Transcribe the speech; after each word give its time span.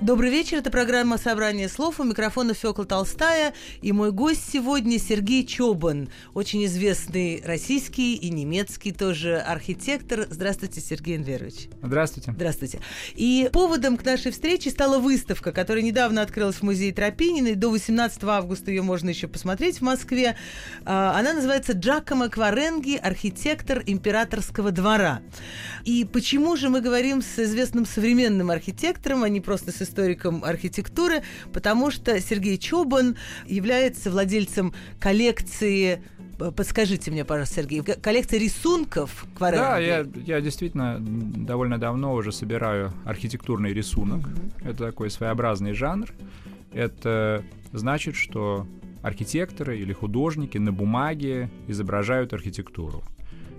Добрый 0.00 0.30
вечер, 0.30 0.58
это 0.58 0.70
программа 0.70 1.18
«Собрание 1.18 1.68
слов». 1.68 1.98
У 1.98 2.04
микрофона 2.04 2.54
Фёкла 2.54 2.84
Толстая. 2.84 3.52
И 3.82 3.90
мой 3.90 4.12
гость 4.12 4.48
сегодня 4.48 4.96
Сергей 4.96 5.44
Чобан, 5.44 6.08
очень 6.34 6.64
известный 6.66 7.42
российский 7.44 8.14
и 8.14 8.30
немецкий 8.30 8.92
тоже 8.92 9.38
архитектор. 9.38 10.28
Здравствуйте, 10.30 10.80
Сергей 10.80 11.16
Энверович. 11.16 11.68
Здравствуйте. 11.82 12.30
Здравствуйте. 12.30 12.80
И 13.16 13.50
поводом 13.52 13.96
к 13.96 14.04
нашей 14.04 14.30
встрече 14.30 14.70
стала 14.70 15.00
выставка, 15.00 15.50
которая 15.50 15.82
недавно 15.82 16.22
открылась 16.22 16.56
в 16.56 16.62
музее 16.62 16.92
Тропининой. 16.92 17.56
До 17.56 17.68
18 17.68 18.22
августа 18.22 18.70
ее 18.70 18.82
можно 18.82 19.08
еще 19.08 19.26
посмотреть 19.26 19.78
в 19.78 19.82
Москве. 19.82 20.36
А, 20.84 21.18
она 21.18 21.32
называется 21.32 21.72
«Джакомо 21.72 22.28
Кваренги. 22.28 22.94
Архитектор 22.94 23.82
императорского 23.84 24.70
двора». 24.70 25.22
И 25.84 26.04
почему 26.04 26.54
же 26.54 26.68
мы 26.68 26.82
говорим 26.82 27.20
с 27.20 27.38
известным 27.38 27.84
современным 27.84 28.52
архитектором, 28.52 29.24
а 29.24 29.28
не 29.28 29.40
просто 29.40 29.72
с 29.72 29.87
историком 29.88 30.44
архитектуры, 30.44 31.22
потому 31.52 31.90
что 31.90 32.20
Сергей 32.20 32.58
Чобан 32.58 33.16
является 33.46 34.10
владельцем 34.10 34.72
коллекции 35.00 36.02
Подскажите 36.38 37.10
мне, 37.10 37.24
пожалуйста, 37.24 37.56
Сергей, 37.56 37.82
коллекция 37.82 38.38
рисунков 38.38 39.26
Кваренги. 39.36 39.60
Да, 39.60 39.78
я, 39.78 40.06
я 40.24 40.40
действительно 40.40 40.98
довольно 41.00 41.78
давно 41.78 42.14
уже 42.14 42.30
собираю 42.30 42.92
архитектурный 43.04 43.72
рисунок. 43.74 44.28
Mm-hmm. 44.28 44.70
Это 44.70 44.86
такой 44.86 45.10
своеобразный 45.10 45.72
жанр. 45.72 46.12
Это 46.72 47.42
значит, 47.72 48.14
что 48.14 48.68
архитекторы 49.02 49.78
или 49.78 49.92
художники 49.92 50.58
на 50.58 50.72
бумаге 50.72 51.50
изображают 51.66 52.32
архитектуру. 52.32 53.02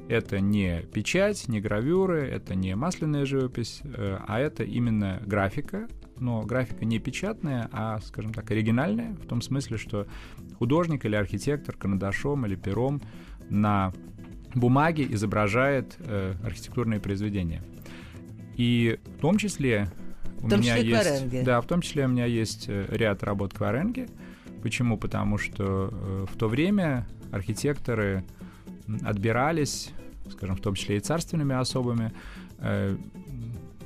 Это 0.07 0.39
не 0.39 0.81
печать, 0.93 1.47
не 1.49 1.59
гравюры, 1.59 2.21
это 2.27 2.55
не 2.55 2.75
масляная 2.75 3.25
живопись, 3.25 3.81
э, 3.83 4.17
а 4.25 4.39
это 4.39 4.63
именно 4.63 5.21
графика, 5.25 5.87
но 6.19 6.43
графика 6.43 6.85
не 6.85 6.99
печатная, 6.99 7.69
а, 7.71 7.99
скажем 8.01 8.33
так, 8.33 8.49
оригинальная, 8.51 9.13
в 9.13 9.25
том 9.25 9.41
смысле, 9.41 9.77
что 9.77 10.07
художник 10.57 11.05
или 11.05 11.15
архитектор 11.15 11.75
карандашом 11.75 12.45
или 12.45 12.55
пером 12.55 13.01
на 13.49 13.93
бумаге 14.55 15.07
изображает 15.09 15.95
э, 15.99 16.33
архитектурные 16.43 16.99
произведения. 16.99 17.61
И 18.55 18.99
в 19.17 19.21
том 19.21 19.37
числе 19.37 19.89
у 20.41 20.47
в 20.47 20.49
том 20.49 20.61
меня 20.61 20.77
числе 20.77 20.89
есть, 20.89 21.07
Кваренге. 21.07 21.43
да, 21.43 21.61
в 21.61 21.65
том 21.65 21.81
числе 21.81 22.05
у 22.05 22.09
меня 22.09 22.25
есть 22.25 22.65
э, 22.67 22.85
ряд 22.89 23.23
работ 23.23 23.53
Кваренги. 23.53 24.07
Почему? 24.61 24.97
Потому 24.97 25.37
что 25.37 25.89
э, 25.91 26.25
в 26.29 26.37
то 26.37 26.47
время 26.47 27.07
архитекторы 27.31 28.23
отбирались, 29.03 29.91
скажем, 30.31 30.55
в 30.55 30.61
том 30.61 30.75
числе 30.75 30.97
и 30.97 30.99
царственными 30.99 31.55
особами, 31.55 32.11
э, 32.59 32.97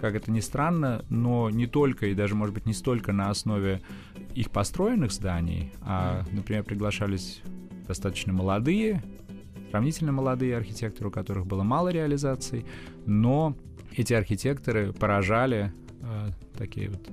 как 0.03 0.15
это 0.15 0.31
ни 0.31 0.41
странно, 0.41 1.05
но 1.07 1.49
не 1.49 1.65
только 1.65 2.07
и 2.07 2.13
даже, 2.13 2.35
может 2.35 2.53
быть, 2.53 2.65
не 2.65 2.73
столько 2.73 3.13
на 3.13 3.29
основе 3.29 3.81
их 4.35 4.49
построенных 4.49 5.13
зданий, 5.13 5.71
а, 5.79 6.25
например, 6.29 6.65
приглашались 6.65 7.41
достаточно 7.87 8.33
молодые, 8.33 9.01
сравнительно 9.69 10.11
молодые 10.11 10.57
архитекторы, 10.57 11.07
у 11.07 11.11
которых 11.11 11.47
было 11.47 11.63
мало 11.63 11.87
реализаций, 11.87 12.65
но 13.05 13.55
эти 13.95 14.11
архитекторы 14.11 14.91
поражали 14.91 15.71
э, 16.01 16.31
такие 16.57 16.89
вот 16.89 17.09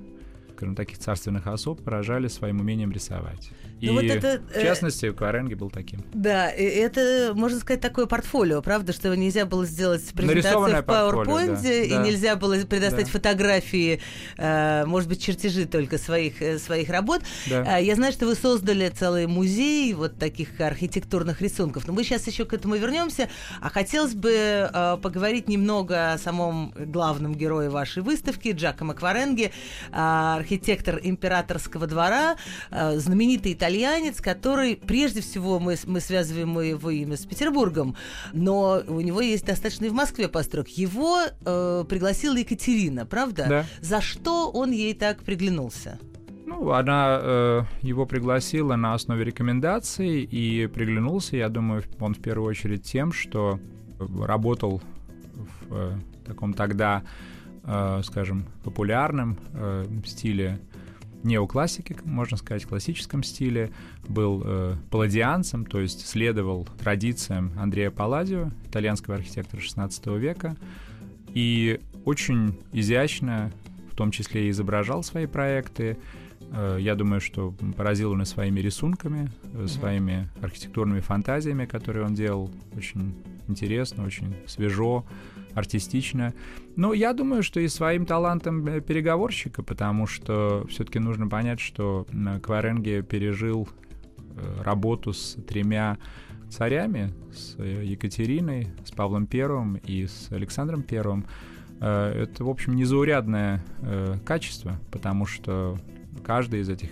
скажем, 0.61 0.75
таких 0.75 0.99
царственных 0.99 1.47
особ 1.47 1.81
поражали 1.81 2.27
своим 2.27 2.59
умением 2.59 2.91
рисовать. 2.91 3.49
Ну, 3.81 3.93
и, 3.93 3.95
вот 3.95 4.03
это, 4.03 4.43
в 4.53 4.55
э, 4.55 4.61
частности. 4.61 5.11
Кваренги 5.11 5.55
был 5.55 5.71
таким. 5.71 6.03
Да, 6.13 6.51
это, 6.51 7.31
можно 7.33 7.59
сказать, 7.59 7.81
такое 7.81 8.05
портфолио, 8.05 8.61
правда, 8.61 8.93
что 8.93 9.15
нельзя 9.15 9.47
было 9.47 9.65
сделать 9.65 10.03
презентацию 10.13 10.83
в 10.83 10.87
PowerPoint, 10.87 11.63
да, 11.63 11.73
и 11.73 11.89
да. 11.89 12.03
нельзя 12.03 12.35
было 12.35 12.55
предоставить 12.57 13.07
да. 13.07 13.11
фотографии, 13.11 14.01
э, 14.37 14.85
может 14.85 15.09
быть, 15.09 15.23
чертежи 15.23 15.65
только 15.65 15.97
своих, 15.97 16.41
э, 16.43 16.59
своих 16.59 16.89
работ. 16.89 17.21
Да. 17.49 17.79
Э, 17.79 17.83
я 17.83 17.95
знаю, 17.95 18.13
что 18.13 18.27
вы 18.27 18.35
создали 18.35 18.87
целый 18.89 19.25
музей 19.25 19.91
вот 19.95 20.19
таких 20.19 20.61
архитектурных 20.61 21.41
рисунков, 21.41 21.87
но 21.87 21.93
мы 21.93 22.03
сейчас 22.03 22.27
еще 22.27 22.45
к 22.45 22.53
этому 22.53 22.75
вернемся, 22.75 23.29
а 23.61 23.69
хотелось 23.71 24.13
бы 24.13 24.69
поговорить 25.01 25.47
немного 25.47 26.13
о 26.13 26.17
самом 26.19 26.71
главном 26.77 27.33
герое 27.33 27.71
вашей 27.71 28.03
выставки, 28.03 28.49
Джакомо 28.49 28.93
Кваренги, 28.93 29.51
э, 29.91 30.43
архитектор 30.51 30.99
императорского 31.01 31.87
двора, 31.87 32.35
э, 32.71 32.97
знаменитый 32.97 33.53
итальянец, 33.53 34.19
который, 34.19 34.75
прежде 34.75 35.21
всего, 35.21 35.59
мы, 35.59 35.75
мы 35.85 36.01
связываем 36.01 36.59
его 36.59 36.89
имя 36.89 37.15
с 37.15 37.25
Петербургом, 37.25 37.95
но 38.33 38.81
у 38.87 38.99
него 38.99 39.21
есть 39.21 39.45
достаточно 39.45 39.85
и 39.85 39.89
в 39.89 39.93
Москве 39.93 40.27
постройк. 40.27 40.67
Его 40.67 41.19
э, 41.21 41.85
пригласила 41.87 42.35
Екатерина, 42.35 43.05
правда? 43.05 43.45
Да. 43.47 43.65
За 43.79 44.01
что 44.01 44.51
он 44.51 44.71
ей 44.71 44.93
так 44.93 45.23
приглянулся? 45.23 45.97
Ну, 46.45 46.71
она 46.71 47.19
э, 47.21 47.61
его 47.81 48.05
пригласила 48.05 48.75
на 48.75 48.93
основе 48.93 49.23
рекомендаций 49.23 50.23
и 50.23 50.67
приглянулся, 50.67 51.37
я 51.37 51.47
думаю, 51.47 51.83
он 52.01 52.13
в 52.13 52.19
первую 52.19 52.49
очередь 52.49 52.83
тем, 52.83 53.13
что 53.13 53.57
работал 53.99 54.81
в 55.69 55.73
э, 55.73 55.91
таком 56.25 56.53
тогда 56.53 57.03
э, 57.63 58.01
скажем, 58.03 58.45
популярном 58.63 59.37
э, 59.53 59.85
стиле 60.05 60.59
неоклассики, 61.23 61.95
можно 62.03 62.37
сказать, 62.37 62.65
классическом 62.65 63.23
стиле, 63.23 63.71
был 64.07 64.41
э, 64.43 64.75
палладианцем, 64.89 65.65
то 65.65 65.79
есть 65.79 66.07
следовал 66.07 66.67
традициям 66.79 67.51
Андрея 67.57 67.91
Палладио, 67.91 68.51
итальянского 68.65 69.15
архитектора 69.17 69.61
XVI 69.61 70.17
века, 70.17 70.55
и 71.33 71.79
очень 72.05 72.59
изящно, 72.73 73.51
в 73.91 73.95
том 73.95 74.11
числе 74.11 74.47
и 74.47 74.49
изображал 74.49 75.03
свои 75.03 75.25
проекты. 75.27 75.97
Э, 76.51 76.77
я 76.79 76.95
думаю, 76.95 77.21
что 77.21 77.53
поразил 77.77 78.11
он 78.11 78.23
и 78.23 78.25
своими 78.25 78.59
рисунками, 78.59 79.31
э, 79.53 79.67
своими 79.67 80.29
архитектурными 80.41 81.01
фантазиями, 81.01 81.65
которые 81.65 82.05
он 82.05 82.15
делал, 82.15 82.49
очень 82.75 83.13
интересно, 83.47 84.05
очень 84.05 84.35
свежо, 84.47 85.05
артистично. 85.53 86.33
Но 86.75 86.93
я 86.93 87.13
думаю, 87.13 87.43
что 87.43 87.59
и 87.59 87.67
своим 87.67 88.05
талантом 88.05 88.65
э, 88.67 88.81
переговорщика, 88.81 89.63
потому 89.63 90.07
что 90.07 90.65
все-таки 90.69 90.99
нужно 90.99 91.27
понять, 91.27 91.59
что 91.59 92.07
Кваренге 92.41 93.01
пережил 93.03 93.67
э, 94.17 94.63
работу 94.63 95.13
с 95.13 95.35
тремя 95.47 95.97
царями, 96.49 97.13
с 97.33 97.55
э, 97.57 97.83
Екатериной, 97.83 98.69
с 98.85 98.91
Павлом 98.91 99.27
Первым 99.27 99.75
и 99.75 100.07
с 100.07 100.31
Александром 100.31 100.83
Первым. 100.83 101.25
Это, 101.79 102.43
в 102.43 102.47
общем, 102.47 102.75
незаурядное 102.75 103.63
качество, 104.23 104.79
потому 104.91 105.25
что 105.25 105.79
каждый 106.23 106.59
из 106.59 106.69
этих 106.69 106.91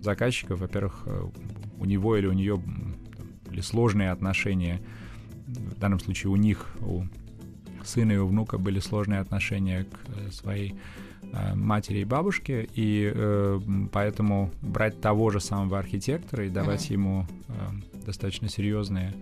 заказчиков, 0.00 0.60
во-первых, 0.60 1.04
у 1.80 1.84
него 1.84 2.16
или 2.16 2.28
у 2.28 2.32
нее 2.32 2.62
были 3.48 3.60
сложные 3.60 4.12
отношения, 4.12 4.80
в 5.48 5.80
данном 5.80 5.98
случае 5.98 6.30
у 6.30 6.36
них, 6.36 6.64
у 6.80 7.06
сына 7.84 8.12
и 8.12 8.16
у 8.16 8.26
внука 8.26 8.58
были 8.58 8.80
сложные 8.80 9.20
отношения 9.20 9.84
к 9.84 9.96
э, 10.08 10.30
своей 10.30 10.74
э, 11.22 11.54
матери 11.54 12.00
и 12.00 12.04
бабушке, 12.04 12.68
и 12.74 13.12
э, 13.14 13.60
поэтому 13.92 14.50
брать 14.62 15.00
того 15.00 15.30
же 15.30 15.40
самого 15.40 15.78
архитектора 15.78 16.46
и 16.46 16.50
давать 16.50 16.90
uh-huh. 16.90 16.92
ему 16.92 17.26
э, 17.48 17.52
достаточно 18.06 18.48
серьезные 18.48 19.14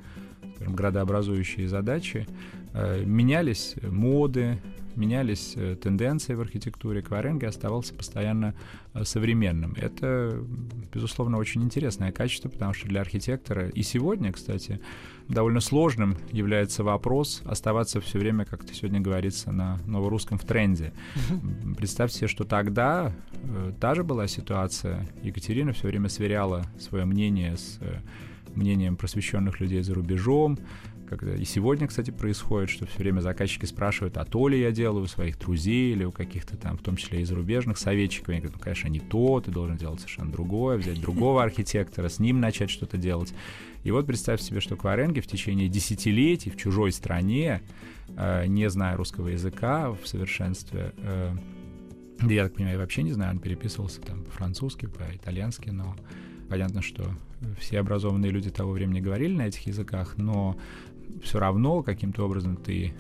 скажем, 0.57 0.75
градообразующие 0.75 1.69
задачи, 1.69 2.27
э, 2.73 3.05
менялись 3.05 3.75
моды, 3.83 4.59
менялись 4.97 5.55
э, 5.57 5.77
тенденции 5.77 6.35
в 6.35 6.41
архитектуре, 6.41 7.03
Кваренги 7.03 7.45
оставался 7.45 7.95
постоянно 7.95 8.55
э, 8.95 9.05
современным. 9.05 9.75
Это, 9.77 10.43
безусловно, 10.93 11.39
очень 11.39 11.63
интересное 11.63 12.13
качество, 12.13 12.49
потому 12.49 12.73
что 12.73 12.89
для 12.89 13.01
архитектора 13.01 13.69
и 13.69 13.83
сегодня, 13.83 14.33
кстати, 14.33 14.81
довольно 15.29 15.61
сложным 15.61 16.17
является 16.31 16.85
вопрос 16.85 17.43
оставаться 17.45 18.01
все 18.01 18.19
время, 18.19 18.45
как 18.45 18.65
это 18.65 18.75
сегодня 18.75 19.01
говорится, 19.01 19.53
на 19.53 19.79
новорусском 19.87 20.39
в 20.39 20.45
тренде. 20.45 20.93
Представьте 21.77 22.19
себе, 22.19 22.29
что 22.29 22.45
тогда 22.45 23.13
э, 23.43 23.73
та 23.81 23.95
же 23.95 24.05
была 24.05 24.27
ситуация. 24.27 25.07
Екатерина 25.23 25.73
все 25.73 25.89
время 25.89 26.09
сверяла 26.09 26.65
свое 26.79 27.05
мнение 27.05 27.57
с 27.57 27.79
мнением 28.55 28.97
просвещенных 28.97 29.61
людей 29.61 29.83
за 29.83 29.95
рубежом, 29.95 30.59
как 31.07 31.23
и 31.23 31.45
сегодня, 31.45 31.87
кстати, 31.87 32.11
происходит, 32.11 32.71
что 32.71 32.87
все 32.87 32.99
время 32.99 33.21
заказчики 33.21 33.65
спрашивают, 33.65 34.17
а 34.17 34.25
то 34.25 34.49
ли 34.49 34.61
я 34.61 34.71
делаю 34.71 35.05
у 35.05 35.07
своих 35.07 35.39
друзей 35.39 35.93
или 35.93 36.05
у 36.05 36.13
каких-то 36.13 36.57
там, 36.57 36.77
в 36.77 36.83
том 36.83 36.97
числе 36.97 37.23
и 37.23 37.25
зарубежных 37.25 37.79
советчиков. 37.79 38.29
Они 38.31 38.39
говорят, 38.39 38.57
ну, 38.57 38.63
конечно, 38.63 38.89
не 38.89 39.01
то, 39.01 39.41
ты 39.41 39.51
должен 39.51 39.77
делать 39.77 40.01
совершенно 40.01 40.31
другое, 40.31 40.77
взять 40.77 41.01
другого 41.01 41.43
архитектора, 41.43 42.09
с 42.09 42.19
ним 42.19 42.41
начать 42.41 42.71
что-то 42.71 42.97
делать. 42.97 43.33
И 43.85 43.91
вот 43.91 44.07
представь 44.07 44.41
себе, 44.41 44.61
что 44.61 44.77
Кваренги 44.77 45.21
в 45.21 45.27
течение 45.27 45.69
десятилетий 45.69 46.51
в 46.51 46.57
чужой 46.57 46.93
стране, 46.93 47.63
э, 48.17 48.47
не 48.47 48.69
зная 48.69 48.97
русского 48.97 49.29
языка 49.29 49.93
в 49.93 50.07
совершенстве, 50.07 50.93
э, 50.99 51.37
я 52.23 52.45
так 52.45 52.55
понимаю, 52.55 52.79
вообще 52.79 53.03
не 53.03 53.13
знаю, 53.13 53.33
он 53.33 53.39
переписывался 53.39 54.01
там 54.01 54.25
по-французски, 54.25 54.87
по-итальянски, 54.87 55.71
но 55.71 55.95
понятно, 56.49 56.83
что 56.83 57.11
все 57.59 57.81
образованные 57.81 58.31
люди 58.31 58.51
того 58.51 58.73
времени 58.73 59.01
говорили 59.01 59.35
на 59.35 59.49
этих 59.49 59.67
языках, 59.67 60.15
но 60.17 60.57
все 61.23 61.39
равно 61.39 61.83
каким-то 61.83 62.25
образом 62.25 62.57
ты 62.57 62.95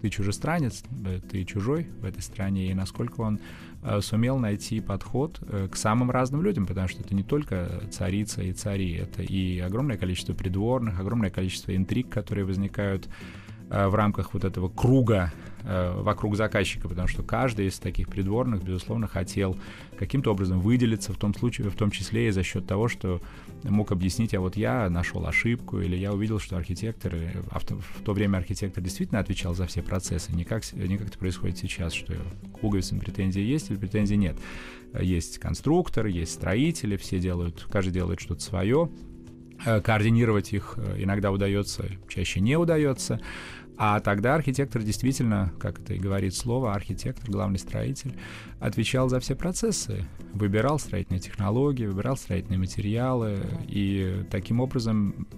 ты 0.00 0.10
чужестранец, 0.10 0.84
э, 1.04 1.20
ты 1.20 1.44
чужой 1.44 1.88
в 2.00 2.04
этой 2.04 2.22
стране, 2.22 2.70
и 2.70 2.74
насколько 2.74 3.20
он 3.22 3.40
э, 3.82 4.00
сумел 4.00 4.38
найти 4.38 4.80
подход 4.80 5.40
э, 5.40 5.68
к 5.70 5.76
самым 5.76 6.10
разным 6.10 6.42
людям, 6.42 6.66
потому 6.66 6.88
что 6.88 7.02
это 7.02 7.14
не 7.14 7.22
только 7.22 7.82
царица 7.90 8.42
и 8.42 8.52
цари, 8.52 8.92
это 8.92 9.22
и 9.22 9.58
огромное 9.58 9.96
количество 9.96 10.34
придворных, 10.34 11.00
огромное 11.00 11.30
количество 11.30 11.74
интриг, 11.74 12.08
которые 12.08 12.44
возникают 12.44 13.08
в 13.68 13.94
рамках 13.94 14.34
вот 14.34 14.44
этого 14.44 14.68
круга 14.68 15.32
Э, 15.68 16.00
вокруг 16.00 16.36
заказчика, 16.36 16.88
потому 16.88 17.08
что 17.08 17.24
каждый 17.24 17.66
из 17.66 17.80
таких 17.80 18.08
придворных, 18.08 18.62
безусловно, 18.62 19.08
хотел 19.08 19.56
каким-то 19.98 20.30
образом 20.30 20.60
выделиться, 20.60 21.12
в 21.12 21.16
том 21.16 21.34
случае, 21.34 21.70
в 21.70 21.74
том 21.74 21.90
числе 21.90 22.28
и 22.28 22.30
за 22.30 22.44
счет 22.44 22.68
того, 22.68 22.86
что 22.86 23.20
мог 23.64 23.90
объяснить, 23.90 24.32
а 24.34 24.40
вот 24.40 24.56
я 24.56 24.88
нашел 24.88 25.26
ошибку, 25.26 25.80
или 25.80 25.96
я 25.96 26.12
увидел, 26.12 26.38
что 26.38 26.56
архитектор, 26.56 27.16
а 27.50 27.58
в 27.58 27.64
то, 27.64 27.74
в 27.74 28.02
то 28.04 28.12
время 28.12 28.36
архитектор 28.36 28.80
действительно 28.80 29.18
отвечал 29.18 29.56
за 29.56 29.66
все 29.66 29.82
процессы, 29.82 30.30
не 30.30 30.44
как, 30.44 30.62
не 30.72 30.98
как 30.98 31.08
это 31.08 31.18
происходит 31.18 31.58
сейчас, 31.58 31.94
что 31.94 32.14
к 32.54 32.60
пуговицам 32.60 33.00
претензии 33.00 33.42
есть 33.42 33.68
или 33.68 33.76
претензий 33.76 34.16
нет. 34.16 34.36
Есть 35.00 35.38
конструктор, 35.38 36.06
есть 36.06 36.32
строители, 36.32 36.96
все 36.96 37.18
делают, 37.18 37.66
каждый 37.68 37.90
делает 37.90 38.20
что-то 38.20 38.40
свое, 38.40 38.88
э, 38.88 39.05
координировать 39.80 40.52
их 40.52 40.74
э, 40.76 41.02
иногда 41.02 41.30
удается, 41.30 41.84
чаще 42.08 42.40
не 42.40 42.56
удается. 42.56 43.20
А 43.78 44.00
тогда 44.00 44.34
архитектор 44.34 44.82
действительно, 44.82 45.52
как 45.60 45.80
это 45.80 45.94
и 45.94 45.98
говорит 45.98 46.34
слово, 46.34 46.72
архитектор, 46.72 47.30
главный 47.30 47.58
строитель, 47.58 48.14
отвечал 48.58 49.10
за 49.10 49.20
все 49.20 49.34
процессы, 49.34 50.06
выбирал 50.32 50.78
строительные 50.78 51.20
технологии, 51.20 51.84
выбирал 51.84 52.16
строительные 52.16 52.58
материалы, 52.58 53.38
и 53.68 54.24
таким 54.30 54.60
образом, 54.60 55.28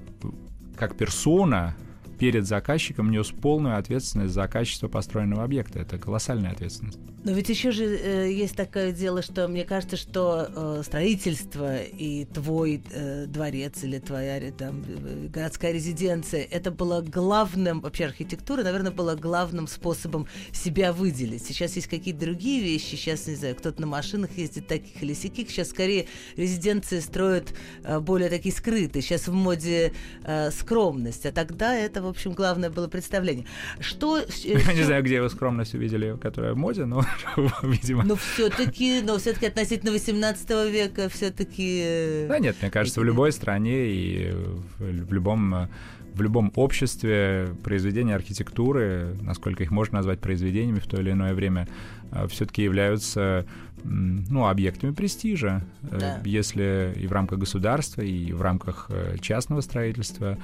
как 0.77 0.97
персона, 0.97 1.77
перед 2.19 2.47
заказчиком 2.47 3.11
нес 3.11 3.29
полную 3.29 3.79
ответственность 3.79 4.35
за 4.35 4.47
качество 4.49 4.89
построенного 4.89 5.45
объекта. 5.45 5.79
Это 5.79 5.99
колоссальная 5.99 6.53
ответственность. 6.53 6.99
Но 7.25 7.33
ведь 7.33 7.49
еще 7.49 7.73
же 7.73 7.85
э, 7.85 8.33
есть 8.33 8.57
такое 8.57 8.93
дело, 8.93 9.23
что 9.23 9.49
мне 9.49 9.65
кажется, 9.65 9.97
что 9.97 10.49
э, 10.49 10.83
строительство 10.85 11.77
и 11.77 12.25
твой 12.27 12.81
э, 12.93 13.27
дворец 13.27 13.83
или 13.83 13.99
твоя 13.99 14.41
там, 14.53 14.85
э, 14.87 15.27
городская 15.29 15.73
резиденция, 15.73 16.45
это 16.45 16.71
было 16.71 17.03
главным, 17.03 17.81
вообще 17.81 18.07
архитектура, 18.07 18.63
наверное, 18.63 18.93
была 18.93 19.17
главным 19.17 19.67
способом 19.67 20.27
себя 20.53 20.93
выделить. 20.93 21.45
Сейчас 21.45 21.77
есть 21.77 21.89
какие-то 21.89 22.21
другие 22.21 22.63
вещи, 22.63 22.95
сейчас, 22.95 23.27
не 23.27 23.35
знаю, 23.35 23.57
кто-то 23.57 23.81
на 23.81 23.87
машинах 23.87 24.31
ездит 24.39 24.67
таких 24.69 25.03
или 25.03 25.13
сяких, 25.13 25.51
сейчас 25.51 25.71
скорее 25.71 26.07
резиденции 26.37 27.01
строят 27.01 27.53
э, 27.83 27.99
более 28.01 28.31
такие 28.31 28.55
скрытые, 28.55 29.03
сейчас 29.03 29.29
в 29.29 29.35
моде 29.35 29.93
э, 30.23 30.51
скромность, 30.53 31.27
а 31.27 31.33
тогда 31.33 31.75
это, 31.75 32.01
в 32.09 32.11
общем, 32.11 32.33
главное 32.33 32.71
было 32.71 32.89
представление. 32.89 33.47
Что... 33.81 34.19
Я 34.43 34.73
не 34.73 34.83
знаю, 34.83 35.03
где 35.03 35.21
вы 35.21 35.31
скромность 35.31 35.75
увидели, 35.75 36.17
которая 36.21 36.55
в 36.55 36.57
моде, 36.57 36.85
но 36.85 37.05
видимо. 37.63 38.05
Но 38.05 38.17
все-таки, 38.17 39.01
но 39.03 39.19
все-таки 39.19 39.47
относительно 39.47 39.93
18 39.93 40.51
века 40.71 41.09
все-таки. 41.09 41.83
Э, 41.85 42.27
да 42.29 42.39
нет, 42.39 42.57
мне 42.61 42.71
кажется, 42.71 43.01
в 43.01 43.05
любой 43.05 43.33
стране 43.33 43.87
и 43.87 44.33
в 44.79 45.13
любом 45.13 45.69
в 46.15 46.23
любом 46.23 46.53
обществе 46.57 47.55
произведения 47.63 48.15
архитектуры, 48.17 49.17
насколько 49.23 49.63
их 49.63 49.71
можно 49.71 49.99
назвать 49.99 50.19
произведениями 50.19 50.81
в 50.81 50.87
то 50.87 51.01
или 51.01 51.13
иное 51.13 51.33
время, 51.33 51.69
э, 52.11 52.27
все-таки 52.29 52.63
являются 52.63 53.47
ну, 53.85 54.49
объектами 54.49 54.93
престижа. 54.93 55.63
Э, 55.83 55.99
да. 55.99 56.21
Если 56.25 56.93
и 56.97 57.07
в 57.07 57.13
рамках 57.13 57.39
государства, 57.39 58.03
и 58.03 58.33
в 58.33 58.43
рамках 58.43 58.91
частного 59.21 59.61
строительства, 59.61 60.39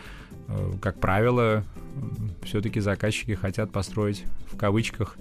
как 0.81 1.01
правило, 1.01 1.65
все-таки 2.43 2.81
заказчики 2.81 3.35
хотят 3.35 3.73
построить 3.73 4.25
в 4.51 4.57
кавычках 4.57 5.17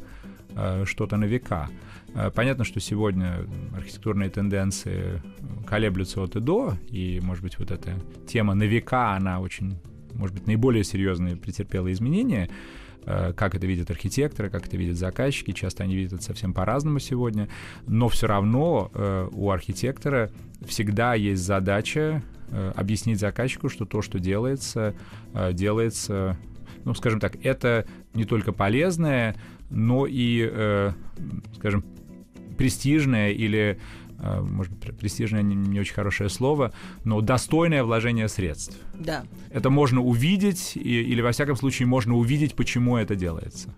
Э, 0.56 0.84
что-то 0.86 1.18
на 1.18 1.26
века. 1.26 1.70
Э, 2.14 2.30
понятно, 2.30 2.64
что 2.64 2.80
сегодня 2.80 3.46
архитектурные 3.76 4.30
тенденции 4.30 5.22
колеблются 5.66 6.22
от 6.22 6.36
и 6.36 6.40
до, 6.40 6.76
и, 6.90 7.20
может 7.24 7.44
быть, 7.44 7.58
вот 7.58 7.72
эта 7.72 7.94
тема 8.28 8.54
на 8.54 8.64
века, 8.64 9.16
она 9.16 9.40
очень, 9.40 9.80
может 10.14 10.36
быть, 10.36 10.46
наиболее 10.46 10.84
серьезные 10.84 11.36
претерпела 11.36 11.92
изменения, 11.92 12.50
э, 13.06 13.34
как 13.34 13.56
это 13.56 13.66
видят 13.66 13.90
архитекторы, 13.90 14.52
как 14.52 14.68
это 14.68 14.78
видят 14.78 14.98
заказчики, 14.98 15.52
часто 15.54 15.84
они 15.84 15.96
видят 15.96 16.14
это 16.14 16.24
совсем 16.24 16.54
по-разному 16.54 17.00
сегодня, 17.00 17.50
но 17.88 18.08
все 18.10 18.28
равно 18.28 18.92
у 19.32 19.50
архитектора 19.50 20.30
всегда 20.66 21.16
есть 21.16 21.44
задача 21.44 22.22
объяснить 22.76 23.20
заказчику, 23.20 23.70
что 23.70 23.86
то, 23.86 24.02
что 24.02 24.20
делается, 24.20 24.94
делается, 25.52 26.38
ну, 26.86 26.94
скажем 26.94 27.20
так, 27.20 27.44
это 27.44 27.86
не 28.14 28.26
только 28.26 28.52
полезное, 28.52 29.36
но 29.70 30.06
и, 30.06 30.48
э, 30.50 30.92
скажем, 31.56 31.84
престижное 32.58 33.32
или 33.32 33.80
э, 34.20 34.42
может 34.42 34.74
быть, 34.74 34.98
престижное 34.98 35.42
не, 35.42 35.56
не 35.56 35.80
очень 35.80 35.94
хорошее 35.94 36.30
слово, 36.30 36.74
но 37.04 37.22
достойное 37.22 37.84
вложение 37.84 38.28
средств. 38.28 38.78
Да. 38.94 39.26
Это 39.50 39.70
можно 39.70 40.02
увидеть, 40.02 40.74
и, 40.76 41.02
или 41.02 41.22
во 41.22 41.32
всяком 41.32 41.56
случае 41.56 41.88
можно 41.88 42.16
увидеть, 42.16 42.56
почему 42.56 42.98
это 42.98 43.16
делается. 43.16 43.76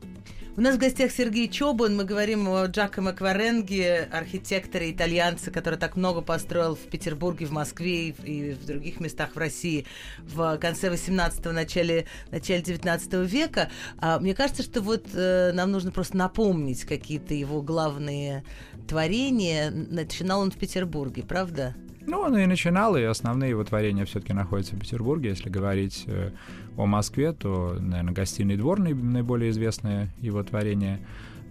У 0.57 0.61
нас 0.61 0.75
в 0.75 0.79
гостях 0.79 1.11
Сергей 1.11 1.49
Чобан. 1.49 1.97
Мы 1.97 2.05
говорим 2.05 2.47
о 2.47 2.65
Джакомо 2.67 3.11
Кваренге, 3.11 4.07
архитекторе 4.09 4.89
итальянце, 4.89 5.51
который 5.51 5.77
так 5.77 5.97
много 5.97 6.21
построил 6.21 6.75
в 6.75 6.79
Петербурге, 6.79 7.45
в 7.45 7.51
Москве 7.51 8.11
и 8.11 8.53
в 8.53 8.65
других 8.65 9.01
местах 9.01 9.35
в 9.35 9.37
России 9.37 9.85
в 10.19 10.57
конце 10.59 10.87
18-го, 10.87 11.51
начале, 11.51 12.05
начале 12.31 12.61
19 12.61 13.29
века. 13.29 13.69
А, 13.97 14.17
мне 14.17 14.33
кажется, 14.33 14.63
что 14.63 14.79
вот 14.79 15.07
э, 15.13 15.51
нам 15.53 15.73
нужно 15.73 15.91
просто 15.91 16.15
напомнить 16.15 16.85
какие-то 16.85 17.33
его 17.33 17.61
главные 17.61 18.45
творения. 18.87 19.69
Начинал 19.71 20.39
он 20.39 20.51
в 20.51 20.57
Петербурге, 20.57 21.23
правда? 21.23 21.75
Ну, 22.07 22.19
он 22.19 22.37
и 22.37 22.45
начинал, 22.45 22.95
и 22.95 23.01
основные 23.01 23.51
его 23.51 23.63
творения 23.63 24.05
все-таки 24.05 24.33
находятся 24.33 24.75
в 24.75 24.79
Петербурге. 24.79 25.29
Если 25.29 25.49
говорить 25.49 26.03
э, 26.07 26.31
о 26.77 26.85
Москве, 26.85 27.33
то, 27.33 27.77
наверное, 27.79 28.13
«Гостиный 28.13 28.57
двор» 28.57 28.79
наиболее 28.79 29.49
известное 29.51 30.13
его 30.19 30.43
творение 30.43 30.99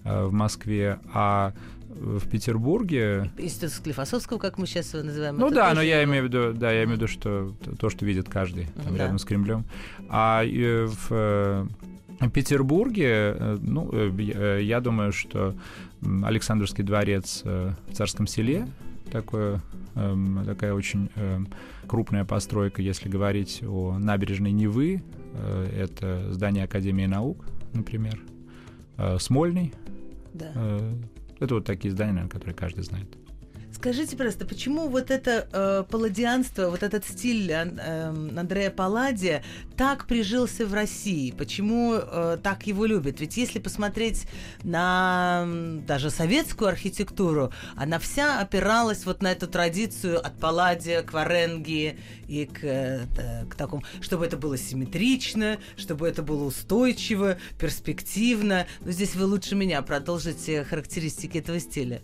э, 0.04 0.24
в 0.24 0.32
Москве. 0.32 0.98
А 1.12 1.52
в 1.88 2.28
Петербурге... 2.28 3.30
Институт 3.38 3.70
Склифосовского, 3.70 4.38
как 4.38 4.58
мы 4.58 4.66
сейчас 4.66 4.94
его 4.94 5.04
называем. 5.04 5.36
Ну 5.38 5.50
да, 5.50 5.74
но 5.74 5.82
я 5.82 6.02
имею 6.04 6.24
в 6.24 6.26
виду, 6.26 6.52
да, 6.52 6.72
я 6.72 6.84
имею 6.84 6.98
в 6.98 7.02
виду, 7.02 7.08
что 7.08 7.52
то, 7.78 7.90
что 7.90 8.04
видит 8.04 8.28
каждый 8.28 8.66
там, 8.84 8.96
да. 8.96 9.04
рядом 9.04 9.18
с 9.18 9.24
Кремлем. 9.24 9.64
А 10.08 10.44
э, 10.44 10.86
в 11.08 11.68
Петербурге, 12.32 13.58
ну, 13.60 13.92
я 14.58 14.80
думаю, 14.80 15.12
что 15.12 15.54
Александрский 16.24 16.84
дворец 16.84 17.42
в 17.44 17.92
Царском 17.92 18.26
селе 18.26 18.68
такое, 19.10 19.60
такая 19.94 20.74
очень 20.74 21.10
эм, 21.14 21.48
крупная 21.86 22.24
постройка, 22.24 22.82
если 22.82 23.08
говорить 23.08 23.62
о 23.62 23.98
набережной 23.98 24.52
Невы. 24.52 25.02
Э, 25.34 25.66
это 25.76 26.32
здание 26.32 26.64
Академии 26.64 27.06
наук, 27.06 27.44
например. 27.72 28.20
Э, 28.96 29.18
Смольный. 29.18 29.72
Да. 30.32 30.52
Э, 30.54 30.94
это 31.40 31.54
вот 31.54 31.64
такие 31.64 31.92
здания, 31.92 32.12
наверное, 32.12 32.30
которые 32.30 32.54
каждый 32.54 32.82
знает. 32.82 33.08
Скажите 33.84 34.16
просто, 34.16 34.46
почему 34.46 34.88
вот 34.88 35.10
это 35.10 35.46
э, 35.52 35.84
палладианство, 35.90 36.70
вот 36.70 36.82
этот 36.82 37.04
стиль 37.04 37.52
э, 37.52 38.08
Андрея 38.34 38.70
Палладия 38.70 39.44
так 39.76 40.06
прижился 40.06 40.64
в 40.64 40.72
России? 40.72 41.32
Почему 41.32 41.92
э, 41.96 42.38
так 42.42 42.66
его 42.66 42.86
любят? 42.86 43.20
Ведь 43.20 43.36
если 43.36 43.58
посмотреть 43.58 44.26
на 44.62 45.46
даже 45.86 46.08
советскую 46.08 46.68
архитектуру, 46.68 47.52
она 47.76 47.98
вся 47.98 48.40
опиралась 48.40 49.04
вот 49.04 49.20
на 49.20 49.32
эту 49.32 49.48
традицию 49.48 50.26
от 50.26 50.40
Палладия 50.40 51.02
к 51.02 51.12
Варенги 51.12 51.98
и 52.26 52.46
к, 52.46 52.60
э, 52.64 53.44
к 53.50 53.54
такому, 53.54 53.82
чтобы 54.00 54.24
это 54.24 54.38
было 54.38 54.56
симметрично, 54.56 55.58
чтобы 55.76 56.08
это 56.08 56.22
было 56.22 56.44
устойчиво, 56.44 57.36
перспективно. 57.58 58.66
Но 58.80 58.92
здесь 58.92 59.14
вы 59.14 59.26
лучше 59.26 59.54
меня 59.54 59.82
продолжите 59.82 60.64
характеристики 60.64 61.36
этого 61.36 61.60
стиля. 61.60 62.00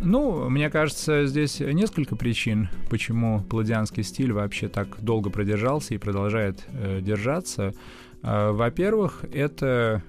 Ну, 0.00 0.48
мне 0.48 0.70
кажется, 0.70 1.26
здесь 1.26 1.58
несколько 1.58 2.14
причин, 2.14 2.68
почему 2.88 3.42
палладианский 3.42 4.04
стиль 4.04 4.32
вообще 4.32 4.68
так 4.68 5.00
долго 5.00 5.28
продержался 5.28 5.94
и 5.94 5.98
продолжает 5.98 6.64
э, 6.68 7.00
держаться. 7.02 7.74
Э, 8.22 8.52
во-первых, 8.52 9.24
это 9.32 10.02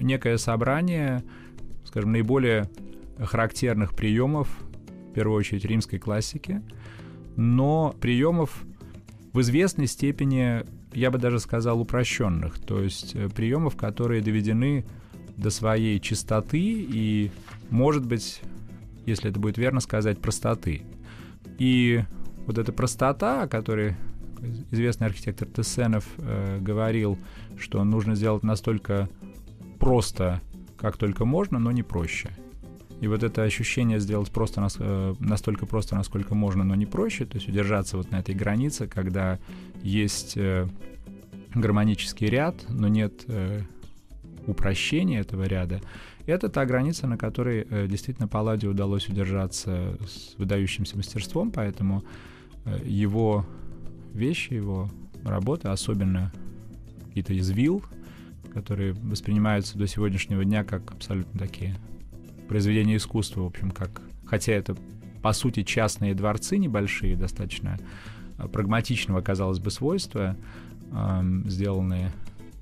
некое 0.00 0.38
собрание, 0.38 1.22
скажем, 1.84 2.12
наиболее 2.12 2.68
характерных 3.18 3.94
приемов, 3.94 4.48
в 5.10 5.14
первую 5.14 5.38
очередь 5.38 5.64
римской 5.64 6.00
классики, 6.00 6.60
но 7.36 7.94
приемов 8.00 8.64
в 9.32 9.40
известной 9.40 9.86
степени, 9.86 10.64
я 10.92 11.12
бы 11.12 11.18
даже 11.18 11.38
сказал, 11.38 11.80
упрощенных, 11.80 12.58
то 12.58 12.80
есть 12.82 13.14
э, 13.14 13.28
приемов, 13.28 13.76
которые 13.76 14.20
доведены 14.20 14.84
до 15.36 15.50
своей 15.50 16.00
чистоты 16.00 16.58
и, 16.60 17.30
может 17.70 18.04
быть, 18.04 18.42
если 19.06 19.30
это 19.30 19.40
будет 19.40 19.58
верно 19.58 19.80
сказать, 19.80 20.20
простоты. 20.20 20.82
И 21.58 22.02
вот 22.46 22.58
эта 22.58 22.72
простота, 22.72 23.42
о 23.42 23.48
которой 23.48 23.96
известный 24.70 25.06
архитектор 25.06 25.46
Тессенов 25.48 26.04
э, 26.18 26.58
говорил, 26.60 27.18
что 27.58 27.82
нужно 27.84 28.14
сделать 28.14 28.42
настолько 28.42 29.08
просто, 29.78 30.40
как 30.76 30.96
только 30.96 31.24
можно, 31.24 31.58
но 31.58 31.70
не 31.70 31.82
проще. 31.82 32.30
И 33.00 33.08
вот 33.08 33.24
это 33.24 33.42
ощущение 33.42 33.98
сделать 33.98 34.30
просто 34.30 34.60
нас, 34.60 34.76
э, 34.78 35.14
настолько 35.18 35.66
просто, 35.66 35.96
насколько 35.96 36.34
можно, 36.34 36.64
но 36.64 36.74
не 36.74 36.86
проще, 36.86 37.24
то 37.24 37.36
есть 37.36 37.48
удержаться 37.48 37.96
вот 37.96 38.10
на 38.10 38.20
этой 38.20 38.34
границе, 38.34 38.86
когда 38.86 39.38
есть 39.82 40.36
э, 40.36 40.68
гармонический 41.54 42.28
ряд, 42.28 42.64
но 42.68 42.88
нет 42.88 43.24
э, 43.26 43.62
упрощения 44.46 45.20
этого 45.20 45.44
ряда, 45.44 45.80
это 46.26 46.48
та 46.48 46.64
граница, 46.64 47.06
на 47.06 47.18
которой 47.18 47.66
э, 47.68 47.86
действительно 47.88 48.28
Палладе 48.28 48.68
удалось 48.68 49.08
удержаться 49.08 49.96
с 50.06 50.34
выдающимся 50.38 50.96
мастерством, 50.96 51.50
поэтому 51.50 52.04
э, 52.64 52.80
его 52.84 53.46
вещи, 54.12 54.52
его 54.52 54.88
работы, 55.24 55.68
особенно 55.68 56.32
какие-то 57.06 57.34
из 57.34 57.50
вилл, 57.50 57.84
которые 58.52 58.92
воспринимаются 58.92 59.78
до 59.78 59.86
сегодняшнего 59.86 60.44
дня 60.44 60.64
как 60.64 60.92
абсолютно 60.92 61.38
такие 61.38 61.76
произведения 62.48 62.96
искусства, 62.96 63.42
в 63.42 63.46
общем, 63.46 63.70
как, 63.70 64.02
хотя 64.24 64.52
это 64.52 64.76
по 65.22 65.32
сути 65.32 65.62
частные 65.62 66.14
дворцы 66.14 66.58
небольшие, 66.58 67.16
достаточно 67.16 67.78
э, 68.38 68.46
прагматичного, 68.48 69.22
казалось 69.22 69.58
бы, 69.58 69.70
свойства, 69.70 70.36
э, 70.92 71.22
сделанные 71.46 72.12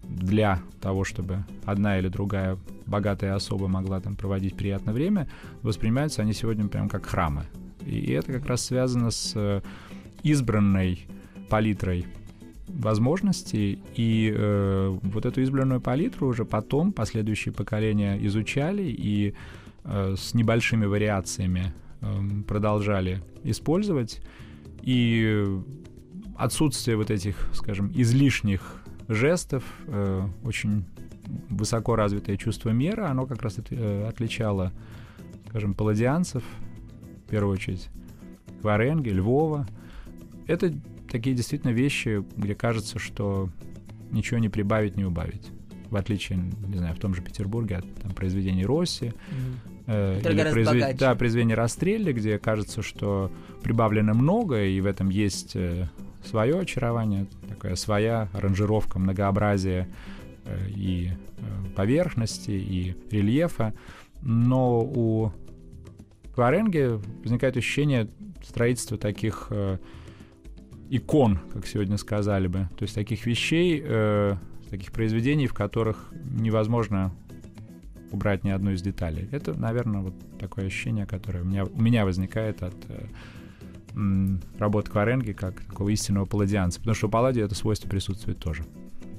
для 0.02 0.60
того, 0.80 1.04
чтобы 1.04 1.44
одна 1.64 1.98
или 1.98 2.08
другая 2.08 2.58
богатая 2.86 3.34
особа 3.34 3.68
могла 3.68 4.00
там 4.00 4.16
проводить 4.16 4.56
приятное 4.56 4.94
время, 4.94 5.28
воспринимаются 5.62 6.22
они 6.22 6.32
сегодня 6.32 6.66
прям 6.68 6.88
как 6.88 7.06
храмы. 7.06 7.44
И 7.86 8.12
это 8.12 8.32
как 8.32 8.46
раз 8.46 8.64
связано 8.64 9.10
с 9.10 9.32
э, 9.34 9.60
избранной 10.22 11.06
палитрой 11.48 12.06
возможностей, 12.68 13.82
и 13.94 14.32
э, 14.34 14.98
вот 15.02 15.26
эту 15.26 15.40
избранную 15.42 15.80
палитру 15.80 16.28
уже 16.28 16.44
потом 16.44 16.92
последующие 16.92 17.52
поколения 17.52 18.18
изучали 18.26 18.82
и 18.84 19.34
э, 19.84 20.14
с 20.16 20.34
небольшими 20.34 20.86
вариациями 20.86 21.72
э, 22.00 22.06
продолжали 22.46 23.22
использовать, 23.44 24.20
и 24.82 25.46
отсутствие 26.36 26.96
вот 26.96 27.10
этих, 27.10 27.48
скажем, 27.52 27.92
излишних 27.94 28.79
жестов, 29.10 29.64
э, 29.88 30.26
очень 30.44 30.84
высоко 31.48 31.96
развитое 31.96 32.36
чувство 32.36 32.70
меры, 32.70 33.04
оно 33.04 33.26
как 33.26 33.42
раз 33.42 33.58
э, 33.70 34.06
отличало, 34.08 34.72
скажем, 35.48 35.74
палладианцев, 35.74 36.42
в 37.26 37.30
первую 37.30 37.54
очередь, 37.54 37.88
Варенги, 38.62 39.08
Львова. 39.10 39.66
Это 40.46 40.72
такие 41.10 41.34
действительно 41.34 41.72
вещи, 41.72 42.24
где 42.36 42.54
кажется, 42.54 42.98
что 42.98 43.48
ничего 44.10 44.38
не 44.38 44.48
прибавить, 44.48 44.96
не 44.96 45.04
убавить. 45.04 45.48
В 45.90 45.96
отличие, 45.96 46.38
не 46.68 46.78
знаю, 46.78 46.94
в 46.94 47.00
том 47.00 47.14
же 47.14 47.22
Петербурге 47.22 47.78
от 47.78 47.94
там, 47.96 48.12
произведений 48.12 48.64
Росси, 48.64 49.06
mm-hmm. 49.06 49.84
э, 49.88 50.20
или 50.20 50.50
произвед... 50.52 50.96
да, 50.98 51.14
произведения 51.16 51.56
Растрелли, 51.56 52.12
где 52.12 52.38
кажется, 52.38 52.82
что 52.82 53.32
прибавлено 53.62 54.14
много, 54.14 54.64
и 54.64 54.80
в 54.80 54.86
этом 54.86 55.08
есть 55.08 55.56
э, 55.56 55.88
свое 56.24 56.58
очарование, 56.58 57.26
такая 57.48 57.76
своя 57.76 58.28
аранжировка, 58.32 58.98
многообразие 58.98 59.88
э, 60.44 60.68
и 60.68 61.10
э, 61.10 61.74
поверхности, 61.74 62.50
и 62.50 62.96
рельефа. 63.10 63.74
Но 64.22 64.80
у 64.80 65.32
Кваренги 66.34 67.00
возникает 67.22 67.56
ощущение 67.56 68.08
строительства 68.42 68.98
таких 68.98 69.48
э, 69.50 69.78
икон, 70.90 71.40
как 71.52 71.66
сегодня 71.66 71.96
сказали 71.96 72.48
бы, 72.48 72.68
то 72.76 72.82
есть 72.82 72.94
таких 72.94 73.24
вещей, 73.26 73.80
таких 74.70 74.90
произведений, 74.90 75.46
в 75.46 75.54
которых 75.54 76.12
невозможно 76.24 77.12
убрать 78.10 78.42
ни 78.42 78.50
одну 78.50 78.72
из 78.72 78.82
деталей. 78.82 79.28
Это, 79.30 79.54
наверное, 79.54 80.00
вот 80.00 80.14
такое 80.40 80.66
ощущение, 80.66 81.06
которое 81.06 81.42
у 81.42 81.44
меня, 81.44 81.64
у 81.64 81.80
меня 81.80 82.04
возникает 82.04 82.64
от 82.64 82.74
работ 84.58 84.88
Кваренги 84.88 85.32
как 85.32 85.60
такого 85.62 85.88
истинного 85.90 86.24
палладианца, 86.24 86.80
потому 86.80 86.94
что 86.94 87.06
у 87.08 87.10
палладия 87.10 87.44
это 87.44 87.54
свойство 87.54 87.88
присутствует 87.88 88.38
тоже. 88.38 88.64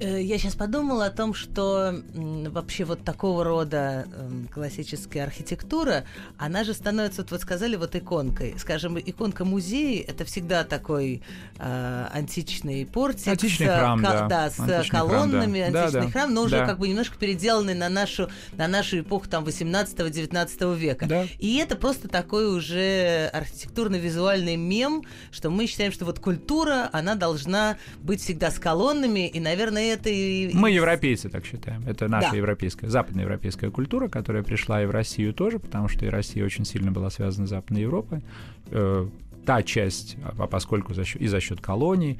Э, 0.02 0.20
я 0.20 0.36
сейчас 0.38 0.56
подумала 0.56 1.06
о 1.06 1.10
том, 1.10 1.32
что 1.32 2.02
вообще 2.14 2.84
вот 2.84 3.04
такого 3.04 3.44
рода 3.44 4.06
эм, 4.12 4.48
классическая 4.52 5.22
архитектура, 5.22 6.04
она 6.38 6.64
же 6.64 6.74
становится, 6.74 7.22
вот 7.22 7.30
вы 7.30 7.38
сказали, 7.38 7.76
вот 7.76 7.94
иконкой. 7.94 8.54
Скажем, 8.58 8.98
иконка 8.98 9.44
музея— 9.44 10.04
это 10.08 10.24
всегда 10.24 10.64
такой 10.64 11.22
э, 11.58 12.06
античный 12.12 12.84
портик. 12.84 13.28
Античный 13.28 13.68
с, 13.68 13.70
храм, 13.70 14.02
да. 14.02 14.26
Да, 14.26 14.50
с 14.50 14.58
античный 14.58 14.98
колоннами, 14.98 15.60
храм, 15.60 15.72
да. 15.72 15.82
античный 15.84 16.06
да, 16.06 16.10
храм, 16.10 16.34
но 16.34 16.40
да. 16.40 16.46
уже 16.46 16.66
как 16.66 16.78
бы 16.80 16.88
немножко 16.88 17.16
переделанный 17.16 17.74
на 17.74 17.88
нашу, 17.88 18.28
на 18.56 18.66
нашу 18.66 19.00
эпоху 19.00 19.28
там 19.28 19.44
18-19 19.44 20.76
века. 20.76 21.06
Да. 21.06 21.26
И 21.38 21.58
это 21.58 21.76
просто 21.76 22.08
такой 22.08 22.52
уже 22.52 23.30
архитектурно-визуальный 23.32 24.56
мем, 24.56 25.04
что 25.30 25.50
мы 25.50 25.66
считаем, 25.66 25.92
что 25.92 26.04
вот 26.04 26.18
культура, 26.18 26.90
она 26.92 27.14
должна 27.14 27.76
быть 28.02 28.20
всегда 28.20 28.50
с 28.50 28.58
колоннами, 28.58 29.28
и, 29.28 29.38
наверное, 29.38 29.91
это 29.92 30.10
и... 30.10 30.52
Мы 30.54 30.70
европейцы 30.70 31.28
так 31.28 31.44
считаем. 31.44 31.82
Это 31.86 32.08
наша 32.08 32.30
да. 32.30 32.36
европейская, 32.36 32.88
западноевропейская 32.88 33.70
культура, 33.70 34.08
которая 34.08 34.42
пришла 34.42 34.82
и 34.82 34.86
в 34.86 34.90
Россию 34.90 35.34
тоже, 35.34 35.58
потому 35.58 35.88
что 35.88 36.04
и 36.04 36.08
Россия 36.08 36.44
очень 36.44 36.64
сильно 36.64 36.92
была 36.92 37.10
связана 37.10 37.46
с 37.46 37.50
Западной 37.50 37.82
Европой. 37.82 38.22
Э, 38.70 39.08
та 39.46 39.62
часть, 39.62 40.16
а 40.38 40.46
поскольку 40.46 40.94
за 40.94 41.04
счет, 41.04 41.20
и 41.20 41.26
за 41.26 41.40
счет 41.40 41.60
колоний, 41.60 42.18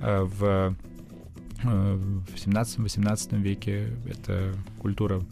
э, 0.00 0.22
в, 0.22 0.74
э, 1.64 1.94
в 1.94 2.34
17-18 2.36 3.40
веке 3.40 3.88
эта 4.06 4.54
культура 4.78 5.22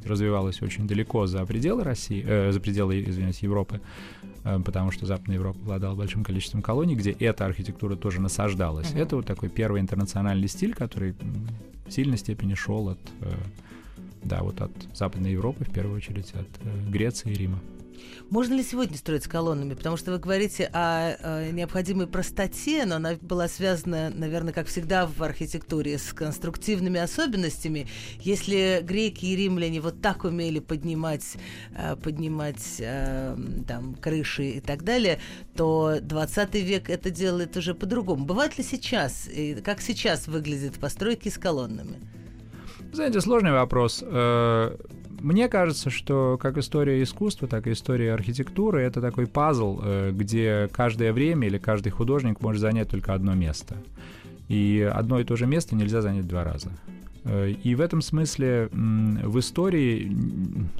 сказать, 0.00 0.06
развивалась 0.06 0.62
очень 0.62 0.86
далеко 0.86 1.26
за 1.26 1.44
пределы 1.44 1.84
России, 1.84 2.24
э, 2.26 2.52
за 2.52 2.60
пределы, 2.60 3.02
извиняюсь, 3.02 3.42
Европы. 3.42 3.80
Э, 4.19 4.19
потому 4.42 4.90
что 4.90 5.06
Западная 5.06 5.36
Европа 5.36 5.58
обладала 5.60 5.94
большим 5.94 6.24
количеством 6.24 6.62
колоний, 6.62 6.94
где 6.94 7.10
эта 7.10 7.46
архитектура 7.46 7.96
тоже 7.96 8.20
насаждалась. 8.20 8.92
Uh-huh. 8.92 9.02
Это 9.02 9.16
вот 9.16 9.26
такой 9.26 9.48
первый 9.48 9.80
интернациональный 9.80 10.48
стиль, 10.48 10.74
который 10.74 11.14
в 11.86 11.90
сильной 11.90 12.18
степени 12.18 12.54
шел 12.54 12.90
от, 12.90 13.00
э, 13.20 13.32
да, 14.22 14.42
вот 14.42 14.60
от 14.60 14.72
Западной 14.94 15.32
Европы, 15.32 15.64
в 15.64 15.72
первую 15.72 15.96
очередь, 15.96 16.32
от 16.34 16.48
э, 16.62 16.90
Греции 16.90 17.32
и 17.32 17.34
Рима. 17.34 17.58
Можно 18.30 18.54
ли 18.54 18.62
сегодня 18.62 18.96
строить 18.96 19.24
с 19.24 19.28
колоннами? 19.28 19.74
Потому 19.74 19.96
что 19.96 20.12
вы 20.12 20.18
говорите 20.18 20.70
о, 20.72 21.16
о 21.20 21.50
необходимой 21.50 22.06
простоте, 22.06 22.84
но 22.86 22.96
она 22.96 23.14
была 23.20 23.48
связана, 23.48 24.10
наверное, 24.10 24.52
как 24.52 24.68
всегда 24.68 25.06
в 25.06 25.20
архитектуре, 25.22 25.98
с 25.98 26.12
конструктивными 26.12 27.00
особенностями. 27.00 27.88
Если 28.20 28.80
греки 28.82 29.26
и 29.26 29.34
римляне 29.34 29.80
вот 29.80 30.00
так 30.00 30.24
умели 30.24 30.60
поднимать, 30.60 31.36
э, 31.76 31.96
поднимать 31.96 32.76
э, 32.78 33.36
там, 33.66 33.94
крыши 33.96 34.50
и 34.50 34.60
так 34.60 34.84
далее, 34.84 35.20
то 35.56 35.98
20 36.00 36.54
век 36.54 36.88
это 36.88 37.10
делает 37.10 37.56
уже 37.56 37.74
по-другому. 37.74 38.24
Бывает 38.24 38.56
ли 38.58 38.64
сейчас? 38.64 39.28
И 39.28 39.56
как 39.56 39.80
сейчас 39.80 40.28
выглядят 40.28 40.78
постройки 40.78 41.28
с 41.28 41.38
колоннами? 41.38 41.98
Знаете, 42.92 43.20
сложный 43.20 43.52
вопрос. 43.52 44.04
Мне 45.20 45.48
кажется, 45.48 45.90
что 45.90 46.38
как 46.40 46.56
история 46.56 47.02
искусства, 47.02 47.46
так 47.46 47.66
и 47.66 47.72
история 47.72 48.14
архитектуры— 48.14 48.80
это 48.82 49.00
такой 49.02 49.26
пазл, 49.26 49.80
э, 49.82 50.12
где 50.12 50.68
каждое 50.72 51.12
время 51.12 51.46
или 51.46 51.58
каждый 51.58 51.90
художник 51.90 52.40
может 52.40 52.60
занять 52.60 52.88
только 52.88 53.12
одно 53.12 53.34
место. 53.34 53.76
И 54.48 54.80
одно 54.80 55.20
и 55.20 55.24
то 55.24 55.36
же 55.36 55.46
место 55.46 55.76
нельзя 55.76 56.00
занять 56.00 56.26
два 56.26 56.42
раза. 56.42 56.70
Э, 57.24 57.50
и 57.50 57.74
в 57.74 57.82
этом 57.82 58.00
смысле 58.00 58.70
в 58.72 59.38
истории, 59.38 60.10